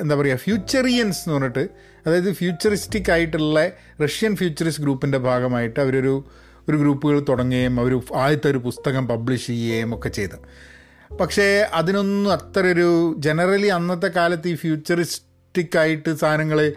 എന്താ 0.00 0.14
പറയുക 0.14 0.36
ഫ്യൂച്ചറിയൻസ് 0.36 1.18
എന്ന് 1.18 1.34
പറഞ്ഞിട്ട് 1.34 1.68
അതായത് 2.06 2.32
ഫ്യൂച്ചറിസ്റ്റിക് 2.32 3.10
ആയിട്ടുള്ള 3.12 3.70
റഷ്യൻ 4.04 4.36
ഫ്യൂച്ചറിസ്റ്റ് 4.36 4.82
ഗ്രൂപ്പിന്റെ 4.82 5.18
ഭാഗമായിട്ട് 5.18 5.80
അവരൊരു 5.80 6.24
ഒരു 6.68 6.76
ഗ്രൂപ്പുകൾ 6.76 7.24
തുടങ്ങുകയും 7.28 7.80
അവർ 7.80 8.00
ആദ്യത്തെ 8.14 8.50
ഒരു 8.50 8.58
പുസ്തകം 8.58 9.08
പബ്ലിഷ് 9.08 9.46
ചെയ്യുകയും 9.46 9.96
ഒക്കെ 9.96 10.08
ചെയ്തു. 10.08 10.36
പക്ഷേ 11.20 11.68
അതിനൊന്നും 11.72 12.32
അത്ര 12.32 12.66
ഒരു 12.66 13.14
ജനറലി 13.18 13.66
അന്നത്തെ 13.66 14.06
കാലത്ത് 14.06 14.48
ഈ 14.48 14.54
ഫ്യൂച്ചറിസ്റ്റിക് 14.54 15.33
ആയിട്ട് 15.58 16.16
സാധനങ്ങൾ 16.16 16.72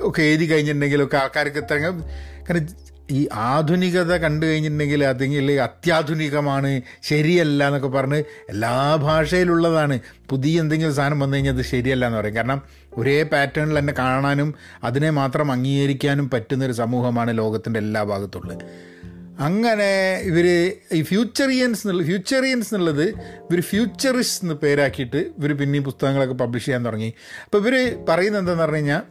ഒക്കെ 0.00 0.22
എഴുതി 0.22 0.50
കഴിഞ്ഞിട്ടുണ്ടെങ്കിലൊക്കെ 0.50 1.16
ആൾക്കാർക്ക് 1.16 1.58
ഇത്ര 1.58 1.74
കാരണം 1.74 2.68
ഈ 3.10 3.28
ആധുനികത 3.32 4.16
കണ്ടു 4.16 4.46
കഴിഞ്ഞിട്ടുണ്ടെങ്കിൽ 4.46 5.04
അതെങ്കിൽ 5.04 5.52
അത്യാധുനികമാണ് 5.52 6.82
ശരിയല്ല 7.02 7.66
എന്നൊക്കെ 7.66 7.88
പറഞ്ഞ് 7.88 8.22
എല്ലാ 8.48 8.96
ഭാഷയിലുള്ളതാണ്. 8.96 10.00
പുതിയ 10.30 10.60
എന്തെങ്കിലും 10.60 10.94
സാധനം 10.94 11.20
വന്നു 11.20 11.36
കഴിഞ്ഞാൽ 11.36 11.52
അത് 11.52 11.62
ശരിയല്ല 11.62 12.06
എന്ന് 12.06 12.18
പറയും. 12.18 12.36
കാരണം 12.36 12.62
ഒരേ 12.96 13.22
പാറ്റേണിൽ 13.22 13.78
തന്നെ 13.78 13.92
കാണാനും 13.98 14.54
അതിനെ 14.84 15.10
മാത്രം 15.10 15.52
അംഗീകരിക്കാനും 15.52 16.30
പറ്റുന്നൊരു 16.30 16.72
സമൂഹമാണ് 16.72 17.38
ലോകത്തിന്റെ 17.38 17.78
എല്ലാ 17.78 18.02
ഭാഗത്തുള്ളത്. 18.02 18.95
അങ്ങനെ 19.38 20.20
ഇവർ 20.22 20.46
ഈ 20.92 21.02
ഫ്യൂച്ചറിയൻസ് 21.02 21.86
എന്നുള്ള 21.86 22.04
ഫ്യൂച്ചറിയൻസ് 22.04 22.74
എന്നുള്ളത് 22.74 23.06
ഇവർ 23.50 23.60
ഫ്യൂച്ചറിസ്റ്റ് 23.60 24.44
എന്ന് 24.44 24.54
പേരാക്കിയിട്ട് 24.54 25.16
ഇവർ 25.16 25.52
പിന്നെ 25.52 25.78
ഈ 25.78 25.82
പുസ്തകങ്ങളൊക്കെ 25.82 26.34
പബ്ലിഷ് 26.34 26.64
ചെയ്യാൻ 26.64 26.86
തുടങ്ങി. 26.86 27.14
അപ്പോൾ 27.44 27.58
ഇവർ 27.58 27.74
പറയുന്നത് 28.08 28.40
എന്താണെന്ന് 28.40 28.62
പറഞ്ഞു 28.62 28.76
കഴിഞ്ഞാൽ 28.76 29.02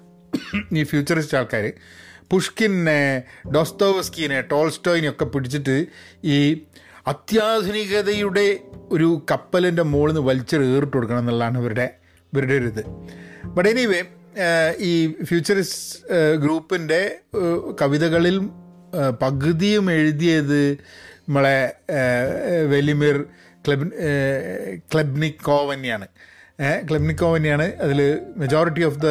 ഈ 0.78 0.84
ഫ്യൂച്ചറിസ്റ്റ് 0.84 1.38
ആൾക്കാർ 1.38 1.74
പുഷ്കിനെ 2.32 3.24
ഡോസ്തോവസ്കീനെ 3.56 4.42
ടോൾസ്റ്റോയിനെ 4.42 5.10
ഒക്കെ 5.10 5.26
പിടിച്ചിട്ട് 5.26 5.88
ഈ 6.24 6.66
അത്യാധുനികതയുടെ 7.08 8.60
ഒരു 8.92 9.22
കപ്പലിന്റെ 9.32 9.84
മുകളിൽ 9.84 10.14
നിന്ന് 10.14 10.28
വലിച്ചെറി 10.30 10.66
ഏറിട്ട് 10.66 10.98
കൊടുക്കണം 10.98 11.20
എന്നുള്ളതാണ് 11.20 11.58
ഇവരുടെ 11.58 11.98
ഇവരുടെ 12.34 12.54
ഒരു 12.54 12.66
ഇത്. 12.66 12.84
ബട്ട് 13.46 13.70
എനിവേ 13.70 14.04
ഈ 14.80 15.14
ഫ്യൂച്ചറിസ്റ്റ് 15.24 16.00
ഗ്രൂപ്പിന്റെ 16.36 17.22
കവിതകളിൽ 17.82 18.50
പകുതിയും 19.22 19.92
എഴുതിയത് 19.92 20.72
നമ്മളെ 21.28 21.76
വെലിമിർ 22.66 23.26
ക്ലബ് 23.68 23.90
ക്ലബ്നിക്കോവന്നെയാണ് 24.94 26.08
ക്ലബ്നിക്കോവന്നെയാണ് 26.92 27.76
അതിൽ 27.76 28.20
മെജോറിറ്റി 28.38 28.84
ഓഫ് 28.84 29.00
ദ 29.00 29.08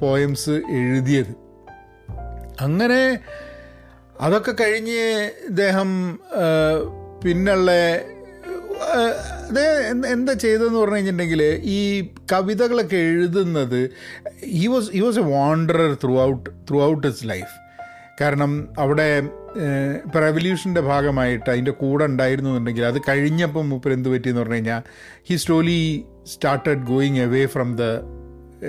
പോയംസ് 0.00 0.50
എഴുതിയത്. 0.50 1.34
അങ്ങനെ 2.60 3.18
അതൊക്കെ 4.20 4.52
കഴിഞ്ഞ് 4.52 5.30
ഇദ്ദേഹം 5.48 6.20
പിന്നുള്ള 7.24 7.70
എന്താ 10.06 10.32
ചെയ്തതെന്ന് 10.32 10.78
പറഞ്ഞു 10.78 10.94
കഴിഞ്ഞിട്ടുണ്ടെങ്കിൽ 10.94 11.42
ഈ 11.62 12.10
കവിതകളൊക്കെ 12.32 12.96
എഴുതുന്നത് 12.96 13.90
he 14.44 14.66
was 14.66 14.90
he 14.90 15.00
was 15.00 15.18
a 15.18 15.22
wanderer 15.22 15.94
throughout 16.20 16.50
throughout 16.82 17.06
his 17.06 17.28
life 17.28 17.67
കാരണം 18.20 18.52
അവിടെ 18.78 19.08
ഇപ്പോൾ 20.04 20.18
റെവല്യൂഷന്റെ 20.18 20.80
ഭാഗമായിട്ട് 20.80 21.50
അതിന്റെ 21.50 21.70
കൂടെ 21.70 22.04
ഉണ്ടായിരുന്നു 22.04 22.50
എന്നുണ്ടെങ്കിൽ 22.50 22.84
അത് 22.84 22.98
കഴിഞ്ഞപ്പം 23.08 23.70
മൂപ്പർ 23.70 23.92
എന്ത് 23.92 24.08
പറ്റിയെന്ന് 24.08 24.40
പറഞ്ഞു 24.40 24.54
കഴിഞ്ഞാൽ 24.54 24.82
he 25.28 25.36
slowly 25.36 26.04
started 26.26 26.84
going 26.84 27.18
away 27.18 27.46
from 27.46 27.76
the 27.76 27.82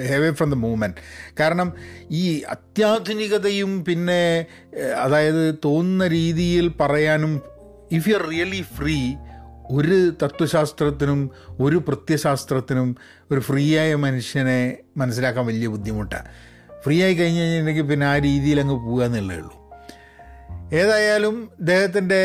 away 0.07 0.31
from 0.31 0.49
the 0.51 0.53
movement 0.53 0.95
കാരണം 1.39 1.73
ഈ 2.11 2.41
അത്യാധുനികതയും 2.49 3.85
പിന്നെ 3.85 4.45
അതായത് 5.03 5.55
തോന്നുന്ന 5.65 6.07
രീതിയിൽ 6.07 6.67
പറയാനും 6.79 7.41
if 7.91 8.09
you 8.09 8.15
are 8.15 8.29
really 8.29 8.65
free 8.77 8.99
ഒരു 9.71 9.97
തത്വശാസ്ത്രത്തിനും 10.23 11.19
ഒരു 11.59 11.77
പ്രത്യശാസ്ത്രത്തിനും 11.87 12.95
ഒരു 13.31 13.39
ഫ്രീ 13.39 13.77
ആയ 13.77 13.95
മനുഷ്യനെ 13.95 14.77
മനസ്സിലാക്കാൻ 14.97 15.45
വലിയ 15.45 15.67
ബുദ്ധിമുട്ടാണ് 15.67 16.29
ഫ്രീ 16.83 16.97
ആയി 17.05 17.13
കഴിഞ്ഞ് 17.13 17.39
കഴിഞ്ഞിട്ടുണ്ടെങ്കിൽ 17.41 17.87
പിന്നെ 17.91 18.05
ആ 18.11 18.15
രീതിയിൽ 18.27 18.59
അങ്ങ് 18.63 18.75
പോകുക 18.85 19.03
എന്നുള്ളേ 19.05 19.35
ഉള്ളൂ. 19.35 19.55
ഏതായാലും 20.81 21.35
അദ്ദേഹത്തിന്റെ 21.59 22.21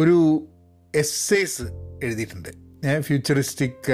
ഒരു 0.00 0.18
എസ്സേസ് 0.94 1.64
എഴുതിയിട്ടുണ്ട്. 2.04 2.50
ഫ്യൂച്ചറിസ്റ്റിക് 3.06 3.88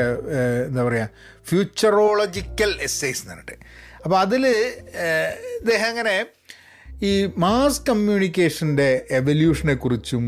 എന്താ 0.69 0.83
പറയുക 0.89 1.09
ഫ്യൂച്ചറോളജിക്കൽ 1.49 2.71
എസ്സേസ് 2.87 3.21
എന്ന് 3.23 3.35
പറഞ്ഞിട്ട്. 3.35 3.57
അപ്പോൾ 4.05 4.19
അതിൽ 4.19 4.45
ഇദ്ദേഹം 5.61 5.89
അങ്ങനെ 5.89 6.17
ഈ 7.09 7.13
മാസ് 7.45 7.83
കമ്മ്യൂണിക്കേഷന്റെ 7.89 8.89
എവല്യൂഷനെ 9.11 9.75
കുറിച്ചും 9.75 10.25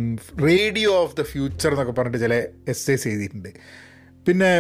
റേഡിയോ 0.48 0.90
ഓഫ് 1.04 1.16
ദ 1.16 1.22
ഫ്യൂച്ചർ 1.32 1.70
എന്നൊക്കെ 1.70 1.92
പറഞ്ഞിട്ട് 1.92 2.24
ചില 2.26 2.34
എസ്സേസ് 2.68 3.08
എഴുതിയിട്ടുണ്ട്. 3.08 3.48
പിന്നെ 4.26 4.50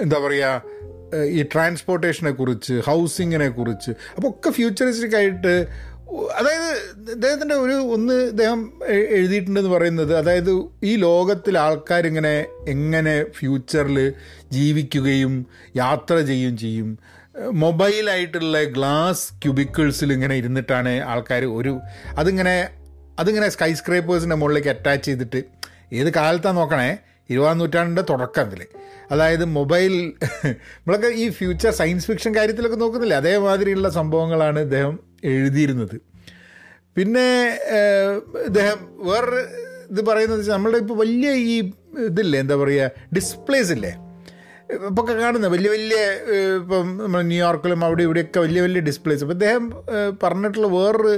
എന്താ 0.00 0.18
പറയുക 0.18 0.62
ഈ 1.16 1.42
ട്രാൻസ്പോർട്ടേഷനെ 1.42 2.30
കുറിച്ച് 2.30 2.74
ഹൗസിങ്ങിനെ 2.80 3.48
കുറിച്ച് 3.48 3.90
അപ്പോൾ 4.16 4.28
ഒക്കെ 4.28 4.50
ഫ്യൂച്ചറിസ്റ്റിക് 4.50 5.16
ആയിട്ട് 5.16 5.54
അതായത് 6.38 6.70
ഇദ്ദേഹത്തിന്റെ 7.12 7.54
ഒരു 7.54 7.76
ഒന്ന് 7.94 8.14
ഇദ്ദേഹം 8.14 8.60
എഴുതിയിട്ടുണ്ടെന്ന് 8.88 9.70
പറയുന്നത് 9.70 10.16
അതായത് 10.16 10.50
ഈ 10.84 10.96
ലോകത്തിൽ 10.96 11.58
ആൾക്കാരിങ്ങനെ 11.58 12.46
എങ്ങനെ 12.68 13.24
ഫ്യൂച്ചറിൽ 13.38 13.98
ജീവിക്കുകയും 14.52 15.46
യാത്ര 15.76 16.20
ചെയ്യുകയും 16.20 16.56
ചെയ്യും. 16.56 16.98
മൊബൈലായിട്ടുള്ള 17.52 18.62
ഗ്ലാസ് 18.62 19.32
ക്യൂബിക്കിൾസിൽ 19.42 20.12
ഇങ്ങനെ 20.12 20.34
ഇരുന്നിട്ടാണ് 20.34 21.00
ആൾക്കാർ 21.02 21.44
ഒരു 21.44 21.80
അതിങ്ങനെ 22.18 22.56
അതിങ്ങനെ 23.18 23.48
സ്കൈ 23.48 23.72
സ്ക്രേപ്പേഴ്സിന്റെ 23.72 24.36
മുകളിലേക്ക് 24.36 24.68
അറ്റാച്ച് 24.68 25.06
ചെയ്തിട്ട് 25.06 25.40
ഏത് 25.92 26.10
കാലത്താണ് 26.14 26.56
നോക്കണേ? 26.56 26.90
ഇരുപതാം 27.32 27.58
നൂറ്റാണ്ടിന്റെ 27.62 28.04
തുടക്കത്തിൽ 28.12 28.60
അതായത് 29.12 29.44
മൊബൈൽ 29.58 29.92
നമ്മളൊക്കെ 30.76 31.10
ഈ 31.22 31.24
ഫ്യൂച്ചർ 31.38 31.72
സയൻസ് 31.80 32.06
ഫിക്ഷൻ 32.10 32.32
കാര്യത്തിലൊക്കെ 32.38 32.78
നോക്കുന്നില്ലേ? 32.84 33.16
അതേമാതിരിയുള്ള 33.22 33.88
സംഭവങ്ങളാണ് 33.98 34.60
ഇദ്ദേഹം 34.66 34.94
എഴുതിയിരുന്നത്. 35.32 35.96
പിന്നെ 36.96 37.26
ഇദ്ദേഹം 38.48 38.78
വേറൊരു 39.08 39.42
ഇത് 39.92 40.00
പറയുന്നത് 40.08 40.38
വെച്ചാൽ 40.40 40.56
നമ്മളുടെ 40.56 40.78
ഇപ്പോൾ 40.84 40.96
വലിയ 41.04 41.30
ഈ 41.52 41.54
ഇതില്ലേ 42.08 42.38
എന്താ 42.42 42.56
പറയുക 42.62 43.04
ഡിസ്പ്ലേസ് 43.16 43.70
ഇല്ലേ? 43.76 43.92
ഇപ്പോൾ 44.88 45.04
കാണുന്ന 45.08 45.46
വലിയ 45.54 45.70
വലിയ 45.76 45.98
ഇപ്പം 46.60 46.86
നമ്മൾ 47.02 47.20
ന്യൂയോർക്കിലും 47.30 47.80
അവിടെ 47.88 48.02
ഇവിടെയൊക്കെ 48.08 48.40
വലിയ 48.46 48.60
വലിയ 48.66 48.80
ഡിസ്പ്ലേസ് 48.88 49.22
അപ്പോൾ 49.24 49.36
ഇദ്ദേഹം 49.38 49.64
പറഞ്ഞിട്ടുള്ള 50.22 50.68
വേറൊരു 50.76 51.12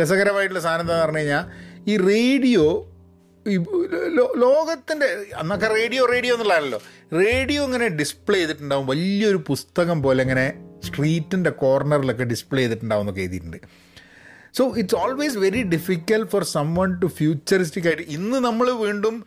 രസകരമായിട്ടുള്ള 0.00 0.62
സാധനം 0.66 0.84
എന്താണെന്ന് 0.84 1.06
പറഞ്ഞു 1.06 1.22
കഴിഞ്ഞാൽ 1.22 1.44
ഈ 1.90 1.96
റേഡിയോ 2.10 2.64
ലോകത്തിന്റെ 4.44 5.06
അന്നൊക്കെ 5.36 5.66
റേഡിയോ 5.66 6.04
റേഡിയോ 6.12 6.34
എന്നുള്ളതാണല്ലോ 6.34 6.80
റേഡിയോ 7.12 7.64
ഇങ്ങനെ 7.64 7.88
ഡിസ്പ്ലേ 7.88 8.38
ചെയ്തിട്ടുണ്ടാവും. 8.38 8.86
വലിയൊരു 8.86 9.36
പുസ്തകം 9.48 10.02
പോലെ 10.02 10.22
ഇങ്ങനെ 10.22 10.46
സ്ട്രീറ്റിന്റെ 10.84 11.50
കോർണറിലൊക്കെ 11.50 12.24
ഡിസ്പ്ലേ 12.24 12.62
ചെയ്തിട്ടുണ്ടാവും 12.62 13.02
എന്നൊക്കെ 13.02 13.20
എഴുതിയിട്ടുണ്ട്. 13.20 13.58
So 14.58 14.74
it's 14.76 14.96
always 14.96 15.38
very 15.38 15.62
difficult 15.62 16.24
for 16.24 16.44
someone 16.74 16.90
to 17.00 17.06
futuristic 17.06 17.86
ആയിട്ട് 17.86 18.02
ഇന്ന് 18.02 18.38
നമ്മൾ 18.38 18.70
വീണ്ടും 18.70 19.24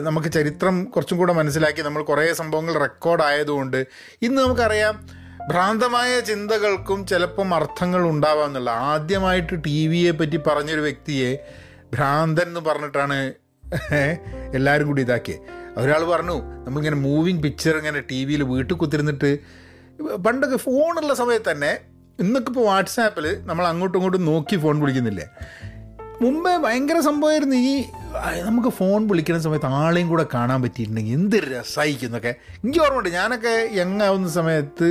നമുക്ക് 0.00 0.32
ചരിത്രം 0.32 0.84
കുറച്ചും 0.84 1.18
കൂടെ 1.18 1.32
മനസ്സിലാക്കി 1.32 1.82
നമ്മൾ 1.82 2.02
കുറേ 2.02 2.32
സംഭവങ്ങൾ 2.32 2.74
റെക്കോർഡ് 2.78 3.22
ആയതുകൊണ്ട് 3.22 3.86
ഇന്ന് 4.22 4.42
നമുക്കറിയാം 4.42 4.96
ഭ്രാന്തമായ 5.48 6.20
ചിന്തകൾക്കും 6.20 7.06
ചിലപ്പം 7.06 7.54
അർത്ഥങ്ങൾ 7.54 8.02
ഉണ്ടാവാമെന്നുള്ള 8.08 8.70
ആദ്യമായിട്ട് 8.70 9.64
ടി 9.66 9.86
വിയെ 9.86 10.10
പറ്റി 10.10 10.36
പറഞ്ഞൊരു 10.36 10.80
വ്യക്തിയെ 10.80 11.30
ഭ്രാന്തൻ 11.94 12.42
എന്ന് 12.42 12.60
പറഞ്ഞിട്ടാണ് 12.60 13.18
എല്ലാവരും 14.54 14.86
കൂടി 14.86 15.02
ഇതാക്കിയേ. 15.02 15.38
ഒരാൾ 15.76 16.04
പറഞ്ഞു 16.04 16.42
നമ്മളിങ്ങനെ 16.64 16.96
മൂവിങ് 16.96 17.42
പിക്ചർ 17.42 17.76
ഇങ്ങനെ 17.76 18.00
ടി 18.00 18.24
വിയിൽ 18.24 18.42
വീട്ടിൽ 18.42 18.74
കുത്തിരുന്നിട്ട് 18.74 19.38
പണ്ടൊക്കെ 20.26 20.56
ഫോണുള്ള 20.56 21.14
സമയത്ത് 21.14 21.50
തന്നെ 21.50 21.72
ഇന്നൊക്കെ 22.20 22.50
ഇപ്പോൾ 22.50 22.64
വാട്സാപ്പിൽ 22.66 23.36
നമ്മൾ 23.42 23.66
അങ്ങോട്ടും 23.66 23.98
ഇങ്ങോട്ടും 23.98 24.24
നോക്കി 24.24 24.56
ഫോൺ 24.56 24.80
വിളിക്കുന്നില്ലേ? 24.80 25.26
മുമ്പേ 26.20 26.56
ഭയങ്കര 26.56 27.00
സംഭവമായിരുന്നു 27.00 27.56
ഈ 27.56 27.84
നമുക്ക് 28.42 28.68
ഫോൺ 28.68 29.06
വിളിക്കുന്ന 29.06 29.40
സമയത്ത് 29.40 29.66
ആളെയും 29.66 30.08
കൂടെ 30.08 30.26
കാണാൻ 30.34 30.62
പറ്റിയിട്ടുണ്ടെങ്കിൽ 30.62 31.14
എന്ത് 31.14 31.36
രസമായിരിക്കുന്നൊക്കെ 31.36 32.28
എനിക്ക് 32.64 32.78
ഓർമ്മയുണ്ട് 32.78 33.08
ഞാനൊക്കെ 33.08 33.68
യങ് 33.72 34.02
ആവുന്ന 34.02 34.28
സമയത്ത് 34.28 34.88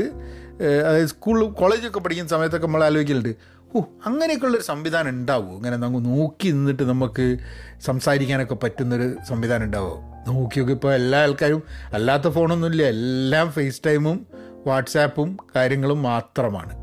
അതായത് 0.88 1.08
സ്കൂൾ 1.08 1.50
കോളേജൊക്കെ 1.52 2.00
പഠിക്കുന്ന 2.00 2.30
സമയത്തൊക്കെ 2.30 2.68
നമ്മൾ 2.68 2.84
ആലോചിക്കലുണ്ട്. 2.84 3.53
ഓ 3.76 3.82
അങ്ങനെയൊക്കെയുള്ളൊരു 4.06 4.64
സംവിധാനം 4.64 5.10
ഉണ്ടാവുമോ 5.10 5.56
ഇങ്ങനെ 5.56 5.78
നമുക്ക് 5.78 6.06
നോക്കി 6.06 6.48
നിന്നിട്ട് 6.48 6.84
നമുക്ക് 6.84 7.38
സംസാരിക്കാനൊക്കെ 7.82 8.56
പറ്റുന്നൊരു 8.56 9.16
സംവിധാനം 9.30 9.64
ഉണ്ടാവുമോ 9.64 10.14
നോക്കിയൊക്കെ 10.28 10.74
ഇപ്പോൾ 10.74 10.94
എല്ലാ 10.94 11.22
ആൾക്കാരും 11.22 11.64
അല്ലാത്ത 11.94 12.28
ഫോണൊന്നുമില്ല 12.28 12.84
എല്ലാം 12.84 13.52
ഫേസ് 13.52 13.82
ടൈമും 13.86 14.28
വാട്സാപ്പും 14.68 15.38
കാര്യങ്ങളും 15.56 16.04
മാത്രമാണ്. 16.04 16.74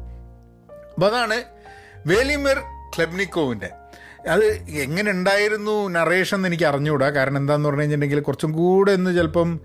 അപ്പോൾ 0.94 1.06
അതാണ് 1.06 1.44
വേലിമിർ 2.06 2.58
ക്ലബ്നിക്കോവിന്റെ. 2.96 3.70
അത് 4.28 4.44
എങ്ങനെ 4.70 5.10
ഉണ്ടായിരുന്നു 5.10 5.88
നറേഷൻ 5.88 6.36
എന്ന് 6.36 6.48
എനിക്ക് 6.48 6.64
അറിഞ്ഞുകൂടാ. 6.64 7.10
കാരണം 7.10 7.36
എന്താന്ന് 7.36 7.68
പറഞ്ഞു 7.68 7.80
കഴിഞ്ഞിട്ടുണ്ടെങ്കിൽ 7.80 8.20
കുറച്ചും 8.20 8.52
കൂടെ 8.52 8.92
ഒന്ന് 8.92 9.16
ചിലപ്പം 9.16 9.60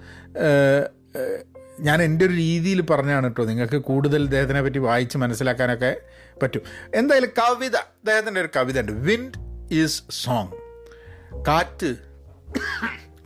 ഞാൻ 1.80 2.02
എന്റെ 2.02 2.26
ഒരു 2.26 2.34
രീതിയിൽ 2.34 2.82
പറഞ്ഞാണ് 2.82 3.24
കേട്ടോ 3.24 3.46
നിങ്ങൾക്ക് 3.46 3.76
കൂടുതൽ 3.76 4.24
ഇദ്ദേഹത്തിനെ 4.24 4.62
പറ്റി 4.62 4.78
വായിച്ച് 4.78 5.18
മനസ്സിലാക്കാനൊക്കെ 5.18 5.98
പറ്റും. 6.44 6.62
എന്തായാലും 6.96 7.30
കവിത 7.30 7.76
അദ്ദേഹത്തിന്റെ 7.76 8.42
ഒരു 8.42 8.50
കവിത 8.56 8.80
ഉണ്ട്. 8.80 8.92
വിൻഡ് 8.92 9.34
ഈസ് 9.72 10.04
സോങ് 10.12 10.52
കാറ്റ് 11.48 11.96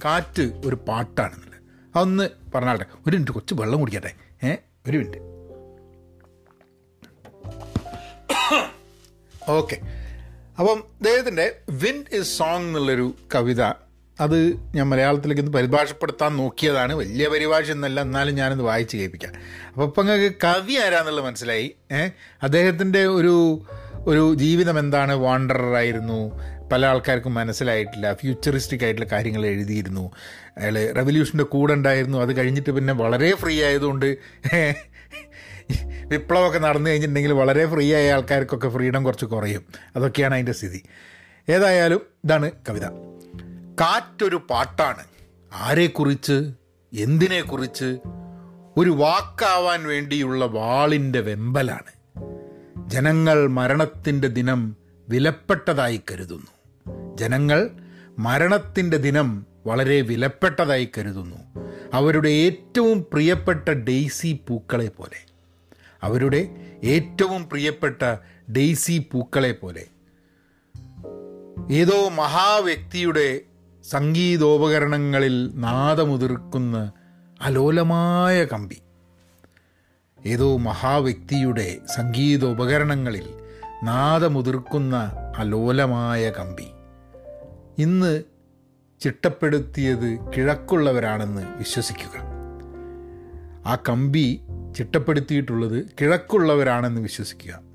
കാറ്റ് 0.05 0.61
ഒരു 0.65 0.75
പാട്ടാണെന്നുള്ളത്. 0.75 1.61
അതൊന്ന് 1.95 2.29
പറഞ്ഞാട്ടെ. 2.55 2.85
ഒരു 3.07 3.15
മിനിറ്റ് 3.15 3.31
കൊച്ചു 3.31 3.55
വെള്ളം 3.55 3.79
കുടിക്കട്ടെ. 3.79 4.13
ഏ 4.43 4.55
ഒരു 4.87 4.97
മിനിറ്റ്. 4.97 5.17
ഓക്കെ 9.51 9.77
അപ്പം 10.59 10.79
അദ്ദേഹത്തിന്റെ 10.79 11.55
വിൻഡ് 11.69 12.15
ഇസ് 12.15 12.37
സോങ് 12.37 12.65
എന്നുള്ളൊരു 12.65 13.15
കവിത 13.35 13.88
അത് 14.19 14.55
ഞാൻ 14.75 14.89
മലയാളത്തിലേക്ക് 14.89 15.41
ഒന്ന് 15.41 15.53
പരിഭാഷപ്പെടുത്താൻ 15.53 16.37
നോക്കിയതാണ്. 16.37 16.93
വലിയ 16.93 17.27
പരിഭാഷ 17.27 17.71
എന്നല്ല 17.71 18.01
എന്നാലും 18.01 18.35
ഞാനത് 18.35 18.61
വായിച്ച് 18.61 18.97
കേൾപ്പിക്കാം. 18.97 19.33
അപ്പോൾ 19.67 19.85
ഇപ്പം 19.85 20.05
നിങ്ങൾക്ക് 20.05 20.35
കവി 20.43 20.73
ആരാന്നുള്ളത് 20.73 21.25
മനസ്സിലായി. 21.25 21.75
ഏഹ് 21.91 22.11
അദ്ദേഹത്തിന്റെ 22.43 23.05
ഒരു 23.05 23.65
ഒരു 24.07 24.33
ജീവിതം 24.33 24.79
എന്താണ്? 24.79 25.13
വാണ്ടറായിരുന്നു 25.13 26.31
പല 26.71 26.85
ആൾക്കാർക്കും 26.85 27.33
മനസ്സിലായിട്ടില്ല. 27.33 28.13
ഫ്യൂച്ചറിസ്റ്റിക് 28.13 28.83
ആയിട്ടുള്ള 28.83 29.09
കാര്യങ്ങൾ 29.11 29.45
എഴുതിയിരുന്നു. 29.45 30.11
അയാൾ 30.57 30.93
റെവല്യൂഷന്റെ 30.93 31.43
കൂടെ 31.43 31.73
ഉണ്ടായിരുന്നു. 31.73 32.17
അത് 32.17 32.37
കഴിഞ്ഞിട്ട് 32.37 32.69
പിന്നെ 32.69 32.93
വളരെ 32.93 33.35
ഫ്രീ 33.35 33.63
ആയതുകൊണ്ട് 33.63 34.17
വിപ്ലവമൊക്കെ 36.07 36.59
നടന്നു 36.59 36.89
കഴിഞ്ഞിട്ടുണ്ടെങ്കിൽ 36.89 37.33
വളരെ 37.33 37.65
ഫ്രീ 37.65 37.93
ആയ 37.93 38.11
ആൾക്കാർക്കൊക്കെ 38.11 38.69
ഫ്രീഡം 38.69 39.03
കുറച്ച് 39.03 39.25
കുറയും. 39.25 39.65
അതൊക്കെയാണ് 39.95 40.33
അതിന്റെ 40.33 40.51
സ്ഥിതി. 40.51 40.83
ഏതായാലും 41.49 42.01
ഇതാണ് 42.23 42.51
കവിത. 42.69 43.18
കാറ്റൊരു 43.79 44.35
പാട്ടാണ്. 44.49 45.03
ആരെക്കുറിച്ച്? 45.53 46.51
എന്തിനെക്കുറിച്ച്? 46.97 47.97
ഒരു 48.77 48.89
വാക്കാവാൻ 48.89 49.87
വേണ്ടിയുള്ള 49.87 50.45
വാളിന്റെ 50.45 51.19
വെമ്പലാണ്. 51.19 52.19
ജനങ്ങൾ 52.89 53.47
മരണത്തിന്റെ 53.47 54.27
ദിനം 54.27 54.75
വിലപ്പെട്ടതായി 55.09 56.01
കരുതുന്നു. 56.11 56.47
ജനങ്ങൾ 57.15 57.69
മരണത്തിന്റെ 58.19 58.97
ദിനം 58.97 59.45
വളരെ 59.65 60.01
വിലപ്പെട്ടതായി 60.01 60.89
കരുതുന്നു. 60.97 61.69
അവരുടെ 61.93 62.29
ഏറ്റവും 62.29 63.05
പ്രിയപ്പെട്ട 63.13 63.69
ഡെയ്സി 63.69 64.39
പൂക്കളെ 64.47 64.87
പോലെ. 64.87 65.25
അവരുടെ 66.03 66.49
ഏറ്റവും 66.83 67.49
പ്രിയപ്പെട്ട 67.49 68.17
ഡെയ്സി 68.51 69.05
പൂക്കളെ 69.11 69.51
പോലെ. 69.51 69.85
ഏതോ 71.71 72.09
മഹാവ്യക്തിയുടെ 72.09 73.41
സംഗീതോപകരണങ്ങളിൽ 73.83 75.51
നാദമുതിർക്കുന്ന 75.55 76.91
അലോലമായ 77.41 78.45
കമ്പി. 78.45 78.81
ഏതോ 80.25 80.57
മഹാവ്യക്തിയുടെ 80.57 81.77
സംഗീതോപകരണങ്ങളിൽ 81.95 83.33
നാദമുതിർക്കുന്ന 83.83 84.95
അലോലമായ 85.37 86.29
കമ്പി. 86.29 86.67
ഇന്ന് 87.77 88.23
ചിട്ടപ്പെടുത്തിയത് 88.99 90.19
കിഴക്കുള്ളവരാണെന്ന് 90.37 91.57
വിശ്വസിക്കുക. 91.57 92.29
ആ 93.65 93.77
കമ്പി 93.89 94.41
ചിട്ടപ്പെടുത്തിയിട്ടുള്ളത് 94.77 95.85
കിഴക്കുള്ളവരാണെന്ന് 96.01 97.01
വിശ്വസിക്കുക. 97.01 97.68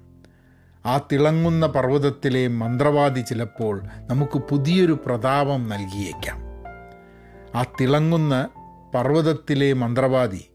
ആ 0.86 1.08
തിളങ്ങുന്ന 1.12 1.66
പർവതത്തിലെ 1.66 2.48
മന്ത്രവാദി 2.48 3.20
ചിലപ്പോൾ 3.20 3.82
നമുക്ക് 4.10 4.38
പുതിയൊരു 4.38 4.98
പ്രതാപം 5.06 5.68
നൽകിയേക്കാം. 5.68 6.40
ആ 7.58 7.64
തിളങ്ങുന്ന 7.80 8.48
പർവതത്തിലെ 8.94 9.72
മന്ത്രവാദി 9.72 10.50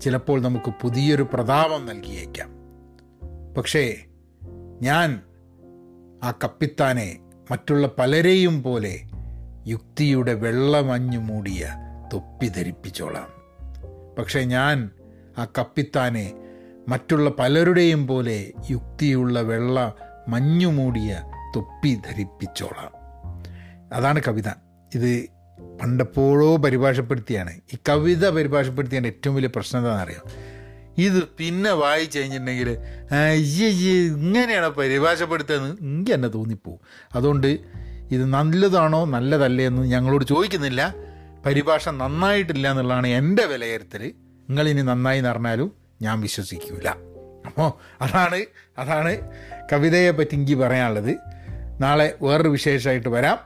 ചിലപ്പോൾ 0.00 0.42
നമുക്ക് 0.42 0.74
പുതിയൊരു 0.82 1.26
പ്രതാപം 1.32 1.86
നൽകിയേക്കാം. 1.86 2.50
പക്ഷേ 3.54 3.96
ഞാൻ 4.82 5.20
ആ 6.24 6.30
കപ്പിത്താനെ 6.44 7.18
മറ്റുള്ള 7.50 7.90
പലരെയും 7.98 8.62
പോലെ 8.62 9.00
യുക്തിയുടെ 9.66 10.34
വെള്ളമഞ്ഞു 10.34 11.18
മൂടിയ 11.18 11.74
തൊപ്പി 12.12 12.46
ധരിപ്പിച്ചോളാം. 12.46 13.28
പക്ഷേ 14.18 14.40
ഞാൻ 14.40 14.90
ആ 15.38 15.46
കപ്പിത്താനെ 15.58 16.32
മറ്റുള്ള 16.88 17.30
പലരുടെയും 17.30 18.06
പോലെ 18.06 18.52
യുക്തിയുള്ള 18.70 19.40
വെള്ള 19.40 19.94
മഞ്ഞു 20.28 20.66
മൂടിയ 20.66 21.22
തൊപ്പി 21.56 21.94
ധരിപ്പിച്ചോളാം. 21.94 22.92
അതാണ് 23.94 24.20
കവിത. 24.28 24.48
ഇത് 24.94 25.26
പണ്ടെപ്പോഴോ 25.82 26.56
പരിഭാഷപ്പെടുത്തിയാണ്. 26.56 27.60
ഈ 27.74 27.78
കവിത 27.88 28.28
പരിഭാഷപ്പെടുത്തിയതിന്റെ 28.28 29.08
ഏറ്റവും 29.08 29.36
വലിയ 29.36 29.48
പ്രശ്നം 29.48 29.80
എന്താണെന്നറിയാം? 29.80 30.22
ഇത് 30.98 31.22
പിന്നെ 31.38 31.70
വായിച്ചു 31.70 32.18
കഴിഞ്ഞിട്ടുണ്ടെങ്കിൽ 32.18 32.78
ഇങ്ങനെയാണ് 34.16 34.68
പരിഭാഷപ്പെടുത്തുന്നത് 34.68 35.78
എനിക്ക് 35.80 36.14
തന്നെ 36.14 36.28
തോന്നിപ്പോവും. 36.28 36.80
അതുകൊണ്ട് 37.14 37.58
ഇത് 38.10 38.24
നല്ലതാണോ 38.24 39.04
നല്ലതല്ലേ 39.04 39.66
എന്ന് 39.66 39.82
ഞങ്ങളോട് 39.82 40.24
ചോദിക്കുന്നില്ല. 40.24 40.94
പരിഭാഷ 41.46 41.88
നന്നായിട്ടില്ല 41.88 42.70
എന്നുള്ളതാണ് 42.70 43.06
എന്റെ 43.06 43.46
വിലയിരുത്തൽ 43.46 44.12
നിങ്ങളിനി 44.48 44.82
നന്നായി 44.82 45.18
എന്ന് 45.18 45.30
പറഞ്ഞാലും 45.30 45.85
ഞാൻ 46.02 46.20
വിശ്വസിക്കൂല. 46.20 46.88
അപ്പോൾ 47.46 47.72
അതാണ് 48.00 48.44
അതാണ് 48.78 49.30
കവിതയെ 49.72 50.10
പറ്റി 50.10 50.34
എനിക്ക് 50.34 50.54
പറയാനുള്ളത്. 50.54 51.16
നാളെ 51.80 52.14
വേറൊരു 52.22 52.48
വിശേഷമായിട്ട് 52.48 53.08
വരാം. 53.08 53.38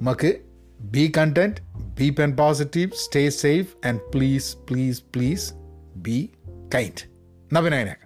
നമുക്ക് 0.00 0.34
be 0.80 1.12
content 1.18 1.60
be 1.98 2.10
Pen 2.10 2.36
Positive 2.36 2.90
stay 2.90 3.30
safe 3.30 3.88
and 3.88 4.00
please 4.00 4.56
please 4.56 5.02
please 5.16 5.52
be 5.96 6.30
kind 6.74 7.08
നവനായനാക്ക 7.52 8.01